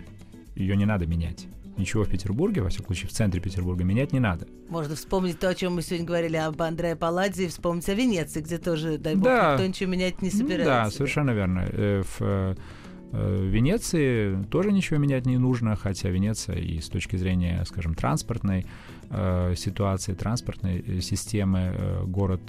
Ее 0.60 0.76
не 0.76 0.86
надо 0.86 1.08
менять 1.08 1.48
ничего 1.80 2.04
в 2.04 2.10
Петербурге, 2.10 2.62
во 2.62 2.69
всяком 2.69 2.88
случае, 2.88 3.08
в 3.08 3.13
центре 3.13 3.39
Петербурга 3.39 3.84
менять 3.84 4.12
не 4.12 4.19
надо. 4.19 4.48
Можно 4.67 4.95
вспомнить 4.95 5.39
то, 5.39 5.48
о 5.48 5.56
чем 5.56 5.76
мы 5.76 5.82
сегодня 5.82 6.06
говорили 6.06 6.36
об 6.36 6.62
Андреа 6.62 6.95
Палладзе, 6.95 7.45
и 7.45 7.48
вспомнить 7.48 7.88
о 7.88 7.93
Венеции, 7.93 8.41
где 8.41 8.58
тоже, 8.58 8.98
дай 8.98 9.15
бог, 9.15 9.24
да. 9.24 9.54
никто 9.54 9.65
ничего 9.65 9.89
менять 9.89 10.22
не 10.22 10.30
собирается. 10.30 10.65
Да, 10.65 10.91
совершенно 10.91 11.32
верно. 11.32 11.65
Э, 11.72 12.04
в 12.04 12.22
э, 12.22 12.56
в 13.12 13.43
Венеции 13.45 14.38
тоже 14.52 14.72
ничего 14.72 15.00
менять 15.00 15.26
не 15.26 15.39
нужно, 15.39 15.76
хотя 15.76 16.10
Венеция 16.10 16.58
и 16.58 16.80
с 16.80 16.89
точки 16.89 17.15
зрения, 17.15 17.63
скажем, 17.65 17.95
транспортной 17.95 18.67
э, 19.10 19.56
ситуации, 19.58 20.13
транспортной 20.13 21.02
системы, 21.02 21.74
э, 21.74 22.04
город 22.06 22.41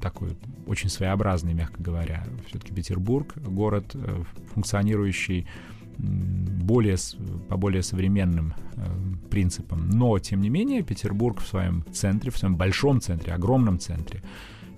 такой 0.00 0.36
очень 0.66 0.88
своеобразный, 0.88 1.52
мягко 1.52 1.82
говоря. 1.82 2.24
Все-таки 2.46 2.72
Петербург 2.72 3.34
город, 3.36 3.86
э, 3.94 4.22
функционирующий 4.54 5.48
более, 5.98 6.96
по 7.48 7.56
более 7.56 7.82
современным 7.82 8.54
э, 8.76 8.86
принципам. 9.30 9.90
Но, 9.90 10.18
тем 10.18 10.40
не 10.40 10.50
менее, 10.50 10.82
Петербург 10.82 11.40
в 11.40 11.46
своем 11.46 11.84
центре, 11.92 12.30
в 12.30 12.38
своем 12.38 12.56
большом 12.56 13.00
центре, 13.00 13.32
огромном 13.32 13.78
центре, 13.78 14.22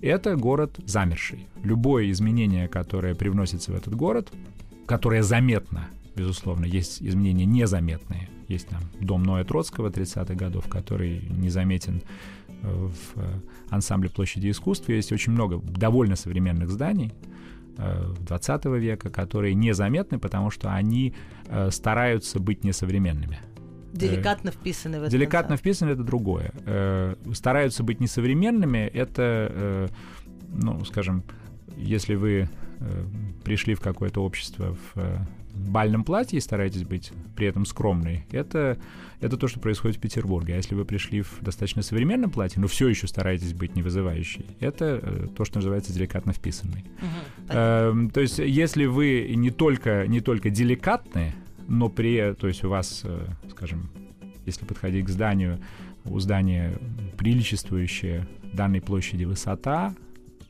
это 0.02 0.36
город 0.36 0.78
замерший. 0.84 1.48
Любое 1.62 2.10
изменение, 2.10 2.68
которое 2.68 3.14
привносится 3.14 3.72
в 3.72 3.74
этот 3.74 3.94
город, 3.94 4.32
которое 4.86 5.22
заметно, 5.22 5.88
безусловно, 6.14 6.64
есть 6.64 7.02
изменения 7.02 7.44
незаметные. 7.44 8.28
Есть 8.48 8.68
там 8.68 8.80
дом 9.00 9.24
Ноя 9.24 9.44
Троцкого 9.44 9.90
30-х 9.90 10.34
годов, 10.34 10.68
который 10.68 11.22
незаметен 11.30 12.02
э, 12.62 12.68
в 12.68 13.20
э, 13.20 13.40
ансамбле 13.70 14.08
площади 14.08 14.50
искусств. 14.50 14.88
Есть 14.88 15.12
очень 15.12 15.32
много 15.32 15.58
довольно 15.58 16.14
современных 16.14 16.70
зданий, 16.70 17.12
20 17.76 18.66
э, 18.66 18.78
века, 18.78 19.10
которые 19.10 19.54
незаметны, 19.54 20.18
потому 20.18 20.50
что 20.50 20.72
они 20.72 21.14
э, 21.46 21.70
стараются 21.70 22.40
быть 22.40 22.64
несовременными. 22.64 23.38
Деликатно 23.92 24.50
вписаны 24.50 25.00
в 25.00 25.02
это. 25.02 25.10
Деликатно 25.10 25.50
конца. 25.50 25.60
вписаны 25.60 25.90
это 25.90 26.02
другое. 26.02 26.52
Э, 26.66 27.14
стараются 27.32 27.82
быть 27.82 28.00
несовременными, 28.00 28.78
это, 28.78 29.90
ну, 30.52 30.84
скажем, 30.84 31.24
если 31.76 32.14
вы 32.14 32.48
пришли 33.44 33.74
в 33.74 33.80
какое-то 33.80 34.22
общество 34.22 34.76
в 34.94 35.26
бальном 35.56 36.04
платье 36.04 36.38
и 36.38 36.40
стараетесь 36.40 36.84
быть 36.84 37.12
при 37.34 37.46
этом 37.46 37.64
скромной, 37.66 38.26
это, 38.30 38.78
это 39.20 39.36
то, 39.36 39.48
что 39.48 39.58
происходит 39.58 39.96
в 39.96 40.00
Петербурге. 40.00 40.54
А 40.54 40.56
если 40.56 40.74
вы 40.74 40.84
пришли 40.84 41.22
в 41.22 41.40
достаточно 41.40 41.82
современном 41.82 42.30
платье, 42.30 42.60
но 42.60 42.68
все 42.68 42.88
еще 42.88 43.06
стараетесь 43.06 43.54
быть 43.54 43.74
невызывающей, 43.74 44.46
это 44.60 45.00
э, 45.02 45.26
то, 45.34 45.44
что 45.44 45.58
называется 45.58 45.92
деликатно 45.92 46.32
вписанный. 46.32 46.84
Угу, 46.98 47.48
э, 47.48 48.08
то 48.12 48.20
есть 48.20 48.38
если 48.38 48.84
вы 48.84 49.32
не 49.34 49.50
только, 49.50 50.06
не 50.06 50.20
только 50.20 50.50
деликатны, 50.50 51.34
но 51.68 51.88
при, 51.88 52.34
то 52.34 52.46
есть 52.46 52.64
у 52.64 52.68
вас, 52.68 53.02
э, 53.04 53.26
скажем, 53.50 53.90
если 54.44 54.64
подходить 54.64 55.06
к 55.06 55.08
зданию, 55.08 55.58
у 56.04 56.20
здания 56.20 56.78
приличествующая 57.16 58.28
данной 58.52 58.80
площади 58.80 59.24
высота, 59.24 59.94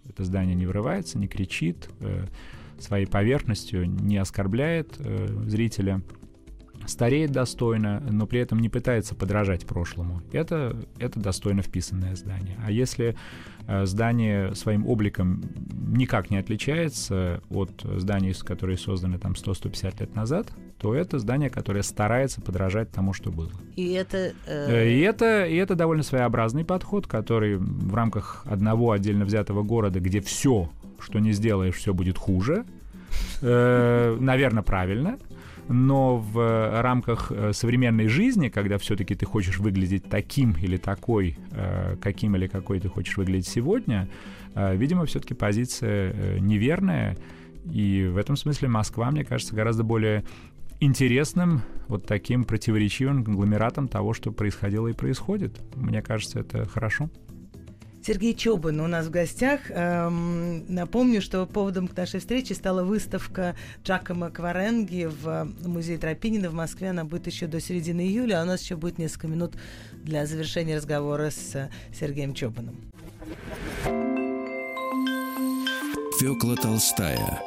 это 0.09 0.25
здание 0.25 0.55
не 0.55 0.67
врывается, 0.67 1.19
не 1.19 1.29
кричит, 1.29 1.89
э, 2.01 2.27
своей 2.79 3.07
поверхностью 3.07 3.89
не 3.89 4.19
оскорбляет 4.19 4.97
э, 4.99 5.27
зрителя, 5.47 6.03
стареет 6.87 7.33
достойно, 7.33 8.01
но 8.01 8.27
при 8.27 8.41
этом 8.41 8.59
не 8.59 8.69
пытается 8.69 9.15
подражать 9.15 9.67
прошлому. 9.67 10.23
Это, 10.33 10.77
это 10.99 11.19
достойно 11.19 11.63
вписанное 11.63 12.15
здание. 12.15 12.57
А 12.65 12.71
если 12.71 13.17
э, 13.67 13.87
здание 13.87 14.55
своим 14.55 14.87
обликом 14.87 15.43
никак 15.89 16.31
не 16.31 16.37
отличается 16.37 17.43
от 17.51 17.85
зданий, 17.97 18.35
которые 18.35 18.77
созданы 18.77 19.19
там 19.19 19.33
100-150 19.33 20.01
лет 20.01 20.15
назад, 20.15 20.53
то 20.79 20.95
это 20.95 21.19
здание, 21.19 21.51
которое 21.51 21.83
старается 21.83 22.41
подражать 22.41 22.91
тому, 22.91 23.13
что 23.13 23.31
было. 23.31 23.51
И 23.77 23.93
это... 23.93 24.33
Э... 24.47 24.71
э 24.71 24.93
и 24.93 25.01
это, 25.01 25.47
и 25.47 25.57
это 25.57 25.75
довольно 25.75 26.03
своеобразный 26.03 26.65
подход, 26.65 27.07
который 27.07 27.57
в 27.57 27.95
рамках 27.95 28.45
одного 28.47 28.93
отдельно 28.93 29.25
взятого 29.25 29.63
города, 29.63 30.01
где 30.01 30.21
все 30.21 30.71
что 31.01 31.19
не 31.19 31.33
сделаешь, 31.33 31.75
все 31.75 31.95
будет 31.95 32.19
хуже. 32.19 32.65
Э, 33.43 34.17
наверное, 34.19 34.63
правильно. 34.63 35.19
Но 35.69 36.19
в 36.19 36.81
рамках 36.81 37.33
э, 37.33 37.53
современной 37.53 38.07
жизни, 38.07 38.49
когда 38.49 38.79
все-таки 38.79 39.15
ты 39.15 39.27
хочешь 39.27 39.59
выглядеть 39.59 40.09
таким 40.09 40.53
или 40.53 40.77
такой, 40.77 41.39
э, 41.51 41.97
каким 42.01 42.37
или 42.37 42.47
какой 42.47 42.79
ты 42.79 42.89
хочешь 42.89 43.17
выглядеть 43.17 43.49
сегодня, 43.49 44.09
видимо, 44.55 45.05
все-таки 45.05 45.35
позиция 45.35 46.41
неверная. 46.41 47.17
И 47.71 48.09
в 48.11 48.17
этом 48.17 48.37
смысле 48.37 48.69
Москва, 48.69 49.11
мне 49.11 49.23
кажется, 49.23 49.55
гораздо 49.55 49.83
более 49.83 50.25
интересным, 50.81 51.63
вот 51.89 52.07
таким 52.07 52.45
противоречивым 52.45 53.25
конгломератом 53.25 53.89
того, 53.89 54.13
что 54.13 54.33
происходило 54.33 54.89
и 54.89 54.93
происходит. 54.93 55.61
Мне 55.75 56.03
кажется, 56.03 56.41
это 56.41 56.67
хорошо. 56.67 57.11
Сергей 58.07 58.35
Чобан 58.35 58.81
у 58.81 58.87
нас 58.87 59.07
в 59.07 59.11
гостях. 59.11 59.63
Эм, 59.69 60.65
напомню, 60.73 61.21
что 61.21 61.45
поводом 61.45 61.89
к 61.89 61.97
нашей 61.97 62.21
встрече 62.21 62.55
стала 62.55 62.85
выставка 62.85 63.57
Джакома 63.83 64.31
Кваренги 64.31 65.07
в 65.07 65.49
музее 65.67 65.99
Тропинина 65.99 66.49
в 66.49 66.55
Москве. 66.55 66.91
Она 66.91 67.05
будет 67.05 67.27
еще 67.27 67.49
до 67.49 67.61
середины 67.61 68.03
июля, 68.03 68.41
а 68.41 68.45
у 68.45 68.47
нас 68.47 68.63
еще 68.63 68.77
будет 68.77 68.99
несколько 68.99 69.27
минут 69.27 69.55
для 70.05 70.25
завершения 70.25 70.77
разговора 70.77 71.31
с 71.31 71.69
Сергеем 71.93 72.33
Чобаном. 72.33 72.77
Фёкла 76.21 76.57
Толстая 76.57 77.43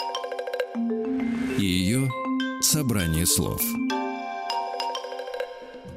и 1.57 1.63
ее 1.63 2.09
собрание 2.61 3.25
слов– 3.25 3.61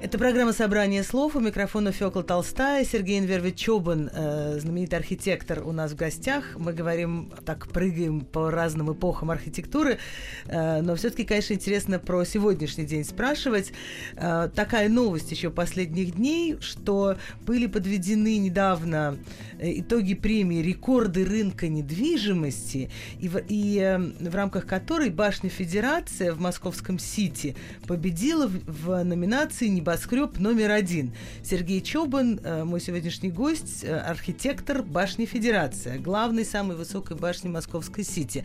это 0.02 0.18
программа 0.18 0.52
«Собрание 0.52 1.04
слов». 1.04 1.36
У 1.36 1.40
микрофона 1.40 1.92
Фёкла 1.92 2.24
Толстая. 2.24 2.84
Сергей 2.84 3.20
Инвервич 3.20 3.54
Чобан, 3.54 4.10
э, 4.12 4.58
знаменитый 4.58 4.98
архитектор, 4.98 5.62
у 5.64 5.70
нас 5.70 5.92
в 5.92 5.94
гостях. 5.94 6.56
Мы 6.56 6.72
говорим, 6.72 7.32
так 7.46 7.68
прыгаем 7.68 8.22
по 8.22 8.50
разным 8.50 8.92
эпохам 8.92 9.30
архитектуры. 9.30 9.98
Э, 10.46 10.82
но 10.82 10.96
все-таки, 10.96 11.22
конечно, 11.22 11.54
интересно 11.54 12.00
про 12.00 12.24
сегодняшний 12.24 12.84
день 12.84 13.04
спрашивать. 13.04 13.72
Э, 14.16 14.50
такая 14.52 14.88
новость 14.88 15.30
еще 15.30 15.50
последних 15.50 16.16
дней, 16.16 16.56
что 16.60 17.16
были 17.46 17.68
подведены 17.68 18.38
недавно 18.38 19.18
э, 19.60 19.78
итоги 19.78 20.14
премии 20.14 20.62
«Рекорды 20.62 21.24
рынка 21.24 21.68
недвижимости», 21.68 22.90
и 23.20 23.29
в, 23.29 23.40
и, 23.48 23.79
э, 23.79 23.98
в 23.98 24.35
рамках 24.35 24.66
которой 24.66 25.10
Башня 25.10 25.48
Федерация 25.48 26.33
в 26.33 26.40
Московском 26.40 26.98
Сити 26.98 27.54
победила 27.87 28.48
в, 28.48 28.58
в 28.66 29.04
номинации 29.04 29.68
«Небольшой 29.68 29.91
небоскреб 29.92 30.38
номер 30.38 30.70
один. 30.70 31.12
Сергей 31.42 31.82
Чобан, 31.82 32.40
э, 32.42 32.64
мой 32.64 32.80
сегодняшний 32.80 33.30
гость, 33.30 33.84
э, 33.84 33.94
архитектор 33.94 34.82
башни 34.82 35.26
Федерация, 35.26 35.98
главной 35.98 36.46
самой 36.46 36.76
высокой 36.78 37.16
башни 37.16 37.48
Московской 37.48 38.02
Сити. 38.02 38.44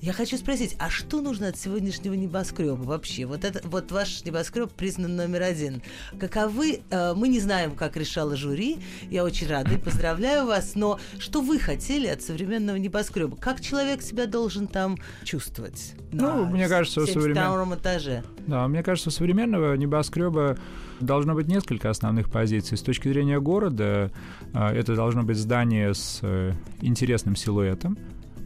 Я 0.00 0.12
хочу 0.12 0.36
спросить, 0.36 0.74
а 0.80 0.90
что 0.90 1.20
нужно 1.20 1.48
от 1.48 1.56
сегодняшнего 1.56 2.14
небоскреба 2.14 2.82
вообще? 2.82 3.26
Вот, 3.26 3.44
это, 3.44 3.60
вот 3.68 3.92
ваш 3.92 4.24
небоскреб 4.24 4.72
признан 4.72 5.14
номер 5.14 5.42
один. 5.42 5.82
Каковы, 6.18 6.80
э, 6.90 7.14
мы 7.14 7.28
не 7.28 7.38
знаем, 7.38 7.76
как 7.76 7.96
решало 7.96 8.34
жюри, 8.34 8.78
я 9.08 9.22
очень 9.22 9.46
рада 9.46 9.74
и 9.74 9.78
поздравляю 9.78 10.46
вас, 10.46 10.74
но 10.74 10.98
что 11.20 11.42
вы 11.42 11.60
хотели 11.60 12.08
от 12.08 12.22
современного 12.22 12.76
небоскреба? 12.76 13.36
Как 13.36 13.60
человек 13.60 14.02
себя 14.02 14.26
должен 14.26 14.66
там 14.66 14.96
чувствовать? 15.22 15.94
Ну, 16.10 16.46
мне 16.46 16.68
кажется, 16.68 17.02
у 17.02 17.06
современного... 17.06 17.76
этаже. 17.76 18.24
Да, 18.46 18.66
мне 18.66 18.82
кажется, 18.82 19.10
у 19.10 19.12
современного 19.12 19.74
небоскреба 19.74 20.58
должно 21.00 21.34
быть 21.34 21.48
несколько 21.48 21.90
основных 21.90 22.30
позиций. 22.30 22.76
С 22.76 22.82
точки 22.82 23.08
зрения 23.08 23.40
города, 23.40 24.10
а, 24.52 24.72
это 24.72 24.94
должно 24.94 25.22
быть 25.22 25.36
здание 25.36 25.94
с 25.94 26.20
э, 26.22 26.52
интересным 26.80 27.36
силуэтом, 27.36 27.98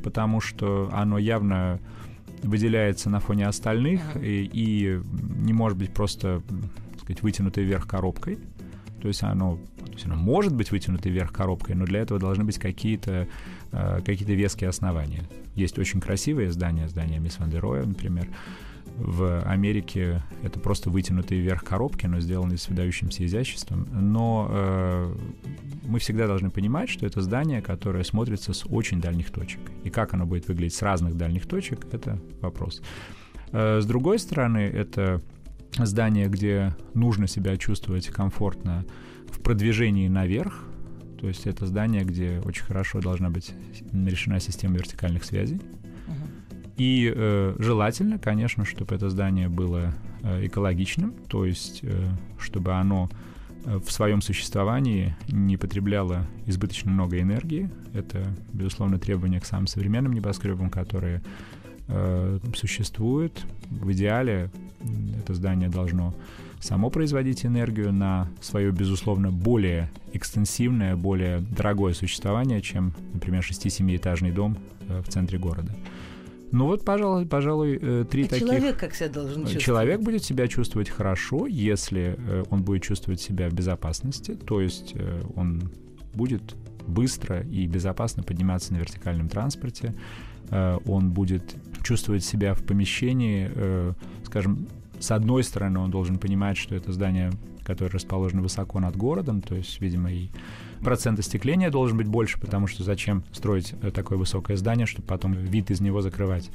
потому 0.03 0.41
что 0.41 0.91
оно 0.93 1.19
явно 1.19 1.81
выделяется 2.43 3.09
на 3.09 3.21
фоне 3.21 3.47
остальных 3.47 4.01
и, 4.17 4.51
и 4.53 5.01
не 5.45 5.53
может 5.53 5.79
быть 5.79 5.95
просто, 5.95 6.43
так 6.93 7.01
сказать, 7.03 7.23
вытянутой 7.23 7.65
вверх 7.65 7.87
коробкой. 7.87 8.39
То 9.01 9.09
есть 9.09 9.23
оно, 9.23 9.59
то 9.85 9.93
есть 9.93 10.07
оно 10.07 10.17
может 10.17 10.55
быть 10.55 10.71
вытянутой 10.71 11.11
вверх 11.11 11.33
коробкой, 11.33 11.75
но 11.75 11.85
для 11.85 12.01
этого 12.01 12.21
должны 12.21 12.45
быть 12.45 12.59
какие-то 12.59 13.27
э, 13.73 14.01
какие-то 14.05 14.33
веские 14.33 14.71
основания. 14.71 15.23
Есть 15.55 15.79
очень 15.79 16.01
красивые 16.01 16.53
здания, 16.53 16.89
здание 16.89 17.19
Мисс 17.19 17.39
Ван 17.39 17.51
дер 17.51 17.65
например, 17.65 18.29
в 18.97 19.41
Америке 19.43 20.23
это 20.43 20.61
просто 20.61 20.91
вытянутые 20.91 21.41
вверх 21.41 21.65
коробки, 21.65 22.07
но 22.07 22.21
сделанные 22.21 22.59
с 22.59 22.69
выдающимся 22.69 23.25
изяществом. 23.25 23.89
Но 23.93 24.49
э, 24.51 25.15
мы 25.85 25.99
всегда 25.99 26.27
должны 26.27 26.51
понимать, 26.51 26.89
что 26.89 27.07
это 27.07 27.21
здание, 27.21 27.63
которое 27.63 28.05
смотрится 28.05 28.53
с 28.53 28.67
очень 28.67 29.01
дальних 29.01 29.31
точек. 29.31 29.61
И 29.85 29.91
как 29.91 30.15
оно 30.15 30.27
будет 30.27 30.49
выглядеть 30.49 30.75
с 30.75 30.83
разных 30.83 31.17
дальних 31.17 31.47
точек, 31.47 31.87
это 31.93 32.19
вопрос. 32.41 32.83
Э, 33.53 33.81
с 33.81 33.87
другой 33.87 34.19
стороны, 34.19 34.59
это 34.59 35.21
здание, 35.79 36.29
где 36.29 36.77
нужно 36.95 37.27
себя 37.27 37.57
чувствовать 37.57 38.09
комфортно 38.09 38.85
в 39.31 39.41
продвижении 39.41 40.09
наверх. 40.09 40.65
То 41.19 41.29
есть 41.29 41.47
это 41.47 41.67
здание, 41.67 42.05
где 42.05 42.43
очень 42.45 42.65
хорошо 42.65 43.01
должна 43.01 43.31
быть 43.31 43.53
решена 43.93 44.41
система 44.41 44.77
вертикальных 44.77 45.25
связей. 45.25 45.61
И 46.77 47.13
э, 47.15 47.55
желательно, 47.59 48.19
конечно, 48.19 48.65
чтобы 48.65 48.95
это 48.95 49.11
здание 49.11 49.49
было 49.49 49.95
э, 50.23 50.47
экологичным, 50.47 51.15
то 51.29 51.45
есть 51.45 51.81
э, 51.83 52.09
чтобы 52.39 52.73
оно 52.73 53.11
э, 53.65 53.79
в 53.79 53.93
своем 53.93 54.23
существовании 54.23 55.15
не 55.29 55.57
потребляло 55.57 56.27
избыточно 56.47 56.91
много 56.91 57.21
энергии. 57.21 57.71
Это, 57.93 58.25
безусловно, 58.53 58.99
требование 58.99 59.41
к 59.41 59.45
самым 59.45 59.67
современным 59.67 60.13
небоскребам, 60.15 60.71
которые 60.71 61.23
э, 61.89 62.39
существуют. 62.55 63.45
В 63.71 63.93
идеале 63.93 64.51
это 65.19 65.35
здание 65.35 65.69
должно 65.69 66.15
само 66.63 66.91
производить 66.91 67.45
энергию 67.45 67.93
на 67.93 68.29
свое, 68.41 68.71
безусловно, 68.71 69.31
более 69.31 69.91
экстенсивное, 70.13 70.97
более 70.97 71.41
дорогое 71.41 71.93
существование, 71.93 72.63
чем, 72.63 72.95
например, 73.13 73.43
6-7-этажный 73.43 74.31
дом 74.31 74.57
э, 74.89 75.03
в 75.03 75.09
центре 75.09 75.39
города. 75.39 75.75
Ну 76.53 76.67
вот, 76.67 76.85
пожалуй, 76.85 77.27
пожалуй, 77.27 77.79
э, 77.81 78.05
три 78.09 78.25
а 78.25 78.29
таких... 78.29 78.47
Человек 78.47 78.77
как 78.77 78.95
себя 78.95 79.09
должен 79.09 79.43
чувствовать? 79.43 79.65
Человек 79.65 80.01
будет 80.01 80.23
себя 80.23 80.47
чувствовать 80.49 80.91
хорошо, 80.91 81.47
если 81.47 82.15
э, 82.19 82.45
он 82.51 82.63
будет 82.63 82.83
чувствовать 82.83 83.21
себя 83.21 83.49
в 83.49 83.55
безопасности, 83.55 84.35
то 84.35 84.61
есть 84.61 84.93
э, 84.95 85.23
он 85.35 85.71
будет 86.13 86.55
быстро 86.87 87.41
и 87.41 87.67
безопасно 87.67 88.23
подниматься 88.23 88.75
на 88.75 88.79
вертикальном 88.79 89.29
транспорте, 89.29 89.95
он 90.51 91.13
будет 91.13 91.55
чувствовать 91.83 92.25
себя 92.25 92.55
в 92.55 92.63
помещении, 92.65 93.49
скажем, 94.25 94.67
с 94.99 95.11
одной 95.13 95.45
стороны, 95.45 95.79
он 95.79 95.91
должен 95.91 96.19
понимать, 96.19 96.59
что 96.59 96.75
это 96.75 96.93
здание, 96.93 97.31
которое 97.65 97.91
расположено 97.91 98.43
высоко 98.43 98.79
над 98.81 98.97
городом, 98.97 99.41
то 99.41 99.55
есть, 99.55 99.81
видимо, 99.81 100.13
и 100.13 100.29
процент 100.83 101.19
остекления 101.19 101.71
должен 101.71 101.97
быть 101.97 102.07
больше, 102.07 102.39
потому 102.39 102.67
что 102.67 102.83
зачем 102.83 103.25
строить 103.33 103.75
э, 103.83 103.91
такое 103.91 104.19
высокое 104.19 104.57
здание, 104.57 104.87
чтобы 104.87 105.07
потом 105.07 105.33
вид 105.33 105.71
из 105.71 105.81
него 105.81 106.03
закрывать. 106.03 106.51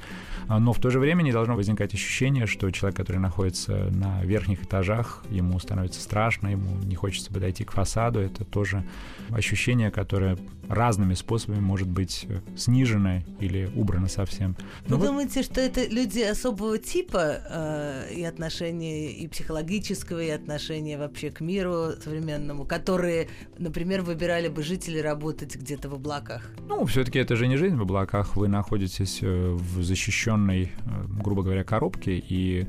А, 0.48 0.60
но 0.60 0.74
в 0.74 0.80
то 0.80 0.90
же 0.90 1.00
время 1.00 1.24
не 1.24 1.32
должно 1.32 1.56
возникать 1.56 1.94
ощущение, 1.94 2.46
что 2.46 2.70
человек, 2.72 2.96
который 2.98 3.18
находится 3.18 3.90
на 3.92 4.22
верхних 4.24 4.64
этажах, 4.64 5.24
ему 5.30 5.60
становится 5.60 6.02
страшно, 6.02 6.50
ему 6.50 6.78
не 6.84 6.96
хочется 6.96 7.32
подойти 7.34 7.64
к 7.64 7.72
фасаду. 7.72 8.20
Это 8.20 8.46
тоже 8.46 8.84
ощущение, 9.30 9.92
которое 9.92 10.38
разными 10.70 11.14
способами 11.14 11.60
может 11.60 11.88
быть 11.88 12.26
э, 12.28 12.40
снижено 12.58 13.22
или 13.40 13.70
убрано 13.76 14.08
совсем. 14.08 14.56
Вы 14.88 14.98
Но 14.98 15.06
думаете, 15.06 15.40
вот... 15.40 15.46
что 15.46 15.62
это 15.62 15.86
люди 15.88 16.20
особого 16.20 16.78
типа 16.78 17.40
э, 17.50 18.14
и 18.14 18.24
отношения 18.24 19.12
и 19.12 19.28
психологического, 19.28 20.22
и 20.22 20.30
отношения 20.30 20.98
вообще 20.98 21.32
к 21.32 21.40
миру 21.40 21.92
современному, 22.04 22.66
которые, 22.66 23.30
например, 23.58 24.02
вы 24.02 24.16
выбирали 24.18 24.48
бы 24.48 24.64
жители 24.64 24.98
работать 24.98 25.56
где-то 25.56 25.90
в 25.90 25.94
облаках? 25.94 26.42
Ну, 26.68 26.86
все-таки 26.86 27.20
это 27.20 27.36
же 27.36 27.48
не 27.48 27.56
жизнь 27.56 27.76
в 27.76 27.82
облаках. 27.82 28.36
Вы 28.36 28.48
находитесь 28.48 29.20
э, 29.22 29.52
в 29.52 29.84
защищенной, 29.84 30.64
э, 30.64 31.06
грубо 31.24 31.44
говоря, 31.44 31.64
коробке, 31.64 32.18
и 32.18 32.68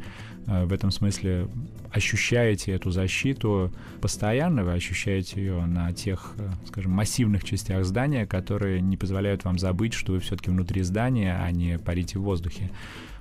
в 0.48 0.72
этом 0.72 0.90
смысле 0.90 1.46
ощущаете 1.92 2.72
эту 2.72 2.90
защиту 2.90 3.70
постоянно, 4.00 4.64
вы 4.64 4.72
ощущаете 4.72 5.40
ее 5.40 5.66
на 5.66 5.92
тех, 5.92 6.34
скажем, 6.66 6.92
массивных 6.92 7.44
частях 7.44 7.84
здания, 7.84 8.26
которые 8.26 8.80
не 8.80 8.96
позволяют 8.96 9.44
вам 9.44 9.58
забыть, 9.58 9.92
что 9.92 10.12
вы 10.12 10.20
все-таки 10.20 10.50
внутри 10.50 10.82
здания, 10.82 11.38
а 11.38 11.50
не 11.50 11.78
парите 11.78 12.18
в 12.18 12.22
воздухе. 12.22 12.70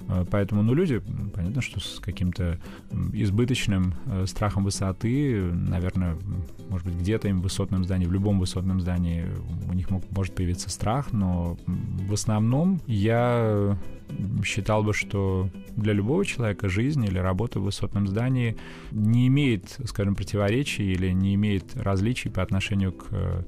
Э, 0.07 0.25
поэтому, 0.30 0.63
ну, 0.63 0.73
люди, 0.73 1.01
понятно, 1.34 1.61
что 1.61 1.80
с 1.80 1.99
каким-то 1.99 2.59
избыточным 3.13 3.93
э, 4.05 4.25
страхом 4.28 4.63
высоты, 4.63 5.41
наверное, 5.41 6.17
может 6.69 6.88
быть, 6.88 6.95
где-то 6.97 7.28
им 7.28 7.39
в 7.39 7.43
высотном 7.43 7.84
здании, 7.84 8.05
в 8.05 8.13
любом 8.13 8.39
высотном 8.39 8.82
здании 8.82 9.25
у 9.67 9.73
них 9.73 9.89
мог, 9.89 10.03
может 10.11 10.36
появиться 10.36 10.69
страх, 10.69 11.11
но 11.11 11.57
в 11.65 12.13
основном 12.13 12.82
я 12.88 13.78
считал 14.43 14.83
бы, 14.83 14.93
что 14.93 15.49
для 15.75 15.93
любого 15.93 16.25
человека 16.25 16.69
жизнь 16.69 17.03
или 17.05 17.17
работа 17.17 17.59
в 17.59 17.63
высотном 17.63 18.07
здании 18.07 18.57
не 18.91 19.27
имеет, 19.27 19.77
скажем, 19.85 20.15
противоречий 20.15 20.91
или 20.91 21.11
не 21.11 21.35
имеет 21.35 21.75
различий 21.75 22.31
по 22.31 22.41
отношению 22.41 22.93
к 22.93 23.05
э, 23.11 23.43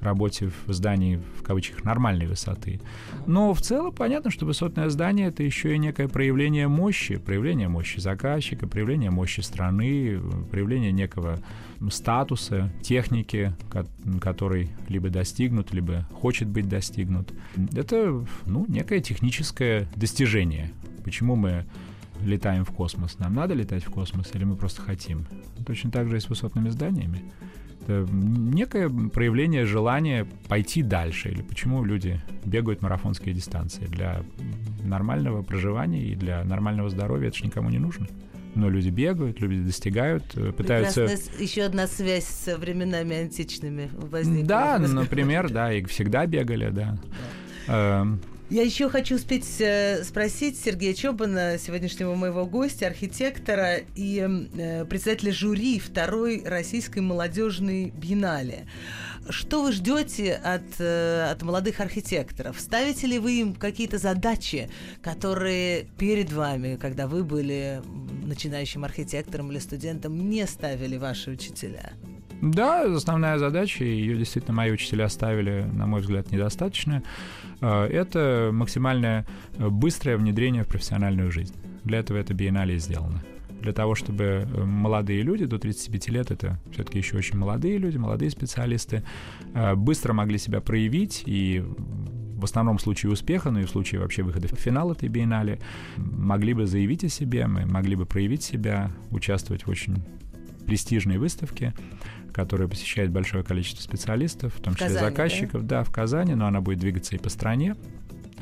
работе 0.00 0.50
в 0.66 0.72
здании, 0.72 1.20
в 1.38 1.42
кавычках, 1.42 1.84
нормальной 1.84 2.26
высоты. 2.26 2.80
Но 3.26 3.54
в 3.54 3.60
целом 3.60 3.92
понятно, 3.92 4.30
что 4.30 4.46
высотное 4.46 4.88
здание— 4.88 5.26
это 5.28 5.42
еще 5.42 5.74
и 5.74 5.78
некое 5.78 6.08
проявление 6.08 6.68
мощи, 6.68 7.16
проявление 7.16 7.68
мощи 7.68 7.98
заказчика, 7.98 8.66
проявление 8.68 9.10
мощи 9.10 9.40
страны, 9.40 10.20
проявление 10.50 10.92
некого 10.92 11.38
статуса, 11.90 12.72
техники, 12.82 13.54
который 14.20 14.70
либо 14.88 15.10
достигнут, 15.10 15.72
либо 15.72 16.08
хочет 16.12 16.48
быть 16.48 16.68
достигнут. 16.68 17.32
Это, 17.74 18.24
ну, 18.46 18.64
некое 18.68 19.00
техническое 19.00 19.88
достижение. 19.96 20.72
Почему 21.04 21.36
мы 21.36 21.64
летаем 22.20 22.64
в 22.64 22.70
космос? 22.70 23.18
Нам 23.18 23.34
надо 23.34 23.54
летать 23.54 23.84
в 23.84 23.90
космос 23.90 24.30
или 24.34 24.44
мы 24.44 24.56
просто 24.56 24.82
хотим? 24.82 25.26
Точно 25.66 25.90
так 25.90 26.08
же 26.08 26.16
и 26.16 26.20
с 26.20 26.28
высотными 26.28 26.70
зданиями. 26.70 27.22
Это 27.82 28.06
некое 28.10 28.88
проявление 28.88 29.66
желания 29.66 30.26
пойти 30.48 30.82
дальше. 30.82 31.30
Или 31.30 31.42
почему 31.42 31.84
люди 31.84 32.20
бегают 32.44 32.80
марафонские 32.80 33.34
дистанции. 33.34 33.84
Для 33.84 34.22
нормального 34.82 35.42
проживания 35.42 36.02
и 36.02 36.14
для 36.14 36.44
нормального 36.44 36.88
здоровья 36.88 37.28
это 37.28 37.36
же 37.36 37.44
никому 37.44 37.68
не 37.68 37.78
нужно. 37.78 38.06
Но 38.54 38.68
люди 38.68 38.88
бегают, 38.88 39.40
люди 39.40 39.62
достигают, 39.62 40.24
э, 40.34 40.52
пытаются... 40.52 41.06
Прекрасная, 41.06 41.38
еще 41.40 41.62
одна 41.62 41.86
связь 41.86 42.24
с 42.24 42.56
временами 42.56 43.16
античными 43.16 43.90
возникла. 43.92 44.46
Да, 44.46 44.78
например, 44.88 45.50
да, 45.50 45.72
и 45.72 45.84
всегда 45.84 46.26
бегали, 46.26 46.70
да. 46.70 46.96
да. 47.66 48.00
Эм, 48.02 48.20
я 48.50 48.62
еще 48.62 48.88
хочу 48.88 49.16
успеть 49.16 49.60
э, 49.60 50.04
спросить 50.04 50.56
Сергея 50.60 50.94
Чобана, 50.94 51.58
сегодняшнего 51.58 52.14
моего 52.14 52.46
гостя, 52.46 52.86
архитектора 52.86 53.78
и 53.96 54.20
э, 54.56 54.84
председателя 54.84 55.32
жюри 55.32 55.80
второй 55.80 56.44
российской 56.44 57.00
молодежной 57.00 57.90
биеннале. 57.96 58.68
Что 59.30 59.62
вы 59.62 59.72
ждете 59.72 60.34
от, 60.34 60.78
от 60.78 61.42
молодых 61.42 61.80
архитекторов? 61.80 62.60
Ставите 62.60 63.06
ли 63.06 63.18
вы 63.18 63.40
им 63.40 63.54
какие-то 63.54 63.96
задачи, 63.96 64.68
которые 65.02 65.86
перед 65.98 66.30
вами, 66.30 66.76
когда 66.76 67.06
вы 67.06 67.24
были 67.24 67.80
начинающим 68.24 68.84
архитектором 68.84 69.50
или 69.50 69.58
студентом, 69.58 70.16
не 70.28 70.46
ставили 70.46 70.96
ваши 70.96 71.30
учителя? 71.30 71.92
Да, 72.40 72.82
основная 72.82 73.38
задача, 73.38 73.84
ее 73.84 74.16
действительно 74.16 74.54
мои 74.54 74.70
учителя 74.70 75.08
ставили, 75.08 75.66
на 75.72 75.86
мой 75.86 76.00
взгляд, 76.00 76.30
недостаточно, 76.30 77.02
э, 77.60 77.84
это 77.86 78.50
максимальное 78.52 79.26
э, 79.56 79.68
быстрое 79.68 80.18
внедрение 80.18 80.64
в 80.64 80.68
профессиональную 80.68 81.32
жизнь. 81.32 81.54
Для 81.84 82.00
этого 82.00 82.18
это 82.18 82.34
биеннале 82.34 82.78
сделано. 82.78 83.22
для 83.60 83.72
того, 83.72 83.94
чтобы 83.94 84.24
э, 84.24 84.64
молодые 84.64 85.22
люди 85.22 85.46
до 85.46 85.58
35 85.58 86.08
лет, 86.10 86.30
это 86.30 86.58
все-таки 86.72 86.98
еще 86.98 87.16
очень 87.16 87.38
молодые 87.38 87.78
люди, 87.78 87.96
молодые 87.96 88.30
специалисты, 88.30 89.02
быстро 89.74 90.12
могли 90.12 90.36
себя 90.36 90.60
проявить 90.60 91.22
и 91.24 91.64
в 92.36 92.44
основном 92.44 92.78
случае 92.78 93.12
успеха, 93.12 93.50
но 93.50 93.60
и 93.60 93.64
в 93.64 93.70
случае 93.70 94.00
вообще 94.00 94.22
выхода 94.22 94.48
в 94.48 94.58
финал 94.58 94.92
этой 94.92 95.08
биеннале, 95.08 95.58
могли 95.96 96.54
бы 96.54 96.66
заявить 96.66 97.04
о 97.04 97.08
себе, 97.08 97.46
мы 97.46 97.66
могли 97.66 97.96
бы 97.96 98.06
проявить 98.06 98.42
себя, 98.42 98.90
участвовать 99.10 99.66
в 99.66 99.70
очень 99.70 100.02
престижной 100.66 101.18
выставке, 101.18 101.74
которая 102.32 102.68
посещает 102.68 103.10
большое 103.10 103.44
количество 103.44 103.82
специалистов, 103.82 104.54
в 104.54 104.60
том 104.60 104.74
числе 104.74 104.88
Казани, 104.88 105.10
заказчиков, 105.10 105.66
да? 105.66 105.78
да, 105.78 105.84
в 105.84 105.90
Казани, 105.90 106.34
но 106.34 106.46
она 106.46 106.60
будет 106.60 106.78
двигаться 106.78 107.14
и 107.14 107.18
по 107.18 107.28
стране. 107.28 107.76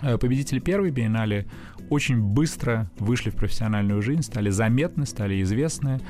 Э, 0.00 0.18
победители 0.18 0.58
первой 0.58 0.90
биеннале 0.90 1.46
очень 1.90 2.20
быстро 2.20 2.90
вышли 2.98 3.30
в 3.30 3.34
профессиональную 3.34 4.00
жизнь, 4.00 4.22
стали 4.22 4.50
заметны, 4.50 5.04
стали 5.04 5.42
известны, 5.42 6.00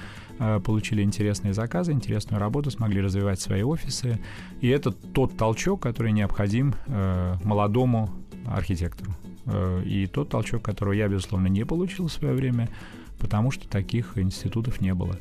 получили 0.65 1.03
интересные 1.03 1.55
заказы, 1.55 1.93
интересную 1.93 2.41
работу, 2.41 2.71
смогли 2.71 3.01
развивать 3.01 3.41
свои 3.41 3.63
офисы. 3.63 4.21
И 4.61 4.69
это 4.69 4.91
тот 4.91 5.37
толчок, 5.37 5.83
который 5.83 6.13
необходим 6.13 6.75
э, 6.87 7.37
молодому 7.45 8.11
архитектору. 8.47 9.13
И 9.85 10.09
тот 10.13 10.29
толчок, 10.29 10.63
которого 10.63 10.93
я, 10.93 11.09
безусловно, 11.09 11.49
не 11.49 11.65
получил 11.65 12.07
в 12.07 12.13
свое 12.13 12.33
время, 12.35 12.69
потому 13.19 13.51
что 13.51 13.69
таких 13.69 14.17
институтов 14.17 14.81
не 14.81 14.95
было. 14.95 15.17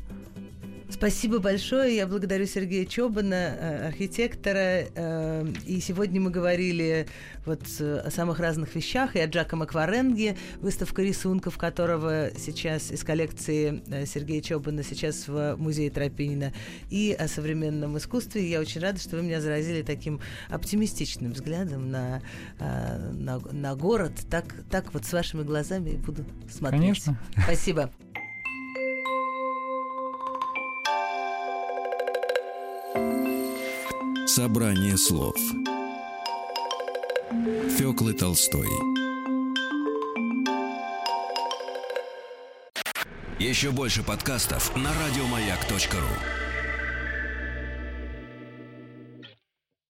Спасибо 0.92 1.38
большое. 1.38 1.96
Я 1.96 2.06
благодарю 2.06 2.46
Сергея 2.46 2.84
Чобана, 2.84 3.34
э, 3.34 3.88
архитектора. 3.88 4.84
Э, 4.94 5.46
и 5.66 5.80
сегодня 5.80 6.20
мы 6.20 6.30
говорили 6.30 7.06
вот 7.46 7.62
о 7.80 8.10
самых 8.10 8.38
разных 8.38 8.74
вещах. 8.74 9.16
И 9.16 9.18
о 9.18 9.26
Джакомо 9.26 9.66
Кваренге, 9.66 10.36
выставка 10.60 11.02
рисунков 11.02 11.56
которого 11.56 12.30
сейчас 12.36 12.90
из 12.90 13.02
коллекции 13.04 13.82
э, 13.88 14.04
Сергея 14.06 14.42
Чобана 14.42 14.82
сейчас 14.82 15.28
в 15.28 15.56
музее 15.56 15.90
Тропинина, 15.90 16.52
и 16.90 17.16
о 17.18 17.26
современном 17.26 17.96
искусстве. 17.96 18.48
Я 18.48 18.60
очень 18.60 18.80
рада, 18.80 19.00
что 19.00 19.16
вы 19.16 19.22
меня 19.22 19.40
заразили 19.40 19.82
таким 19.82 20.20
оптимистичным 20.50 21.32
взглядом 21.32 21.90
на, 21.90 22.22
на, 22.58 23.38
на 23.38 23.74
город. 23.74 24.12
Так, 24.30 24.54
так 24.70 24.92
вот 24.92 25.06
с 25.06 25.12
вашими 25.12 25.42
глазами 25.42 25.96
буду 25.96 26.24
смотреть. 26.50 26.80
Конечно. 26.80 27.18
Спасибо. 27.44 27.90
Собрание 34.34 34.96
слов. 34.96 35.36
Фёклы 37.76 38.14
Толстой. 38.14 38.66
Еще 43.38 43.72
больше 43.72 44.02
подкастов 44.02 44.74
на 44.74 44.88
радиомаяк.ру 45.04 46.41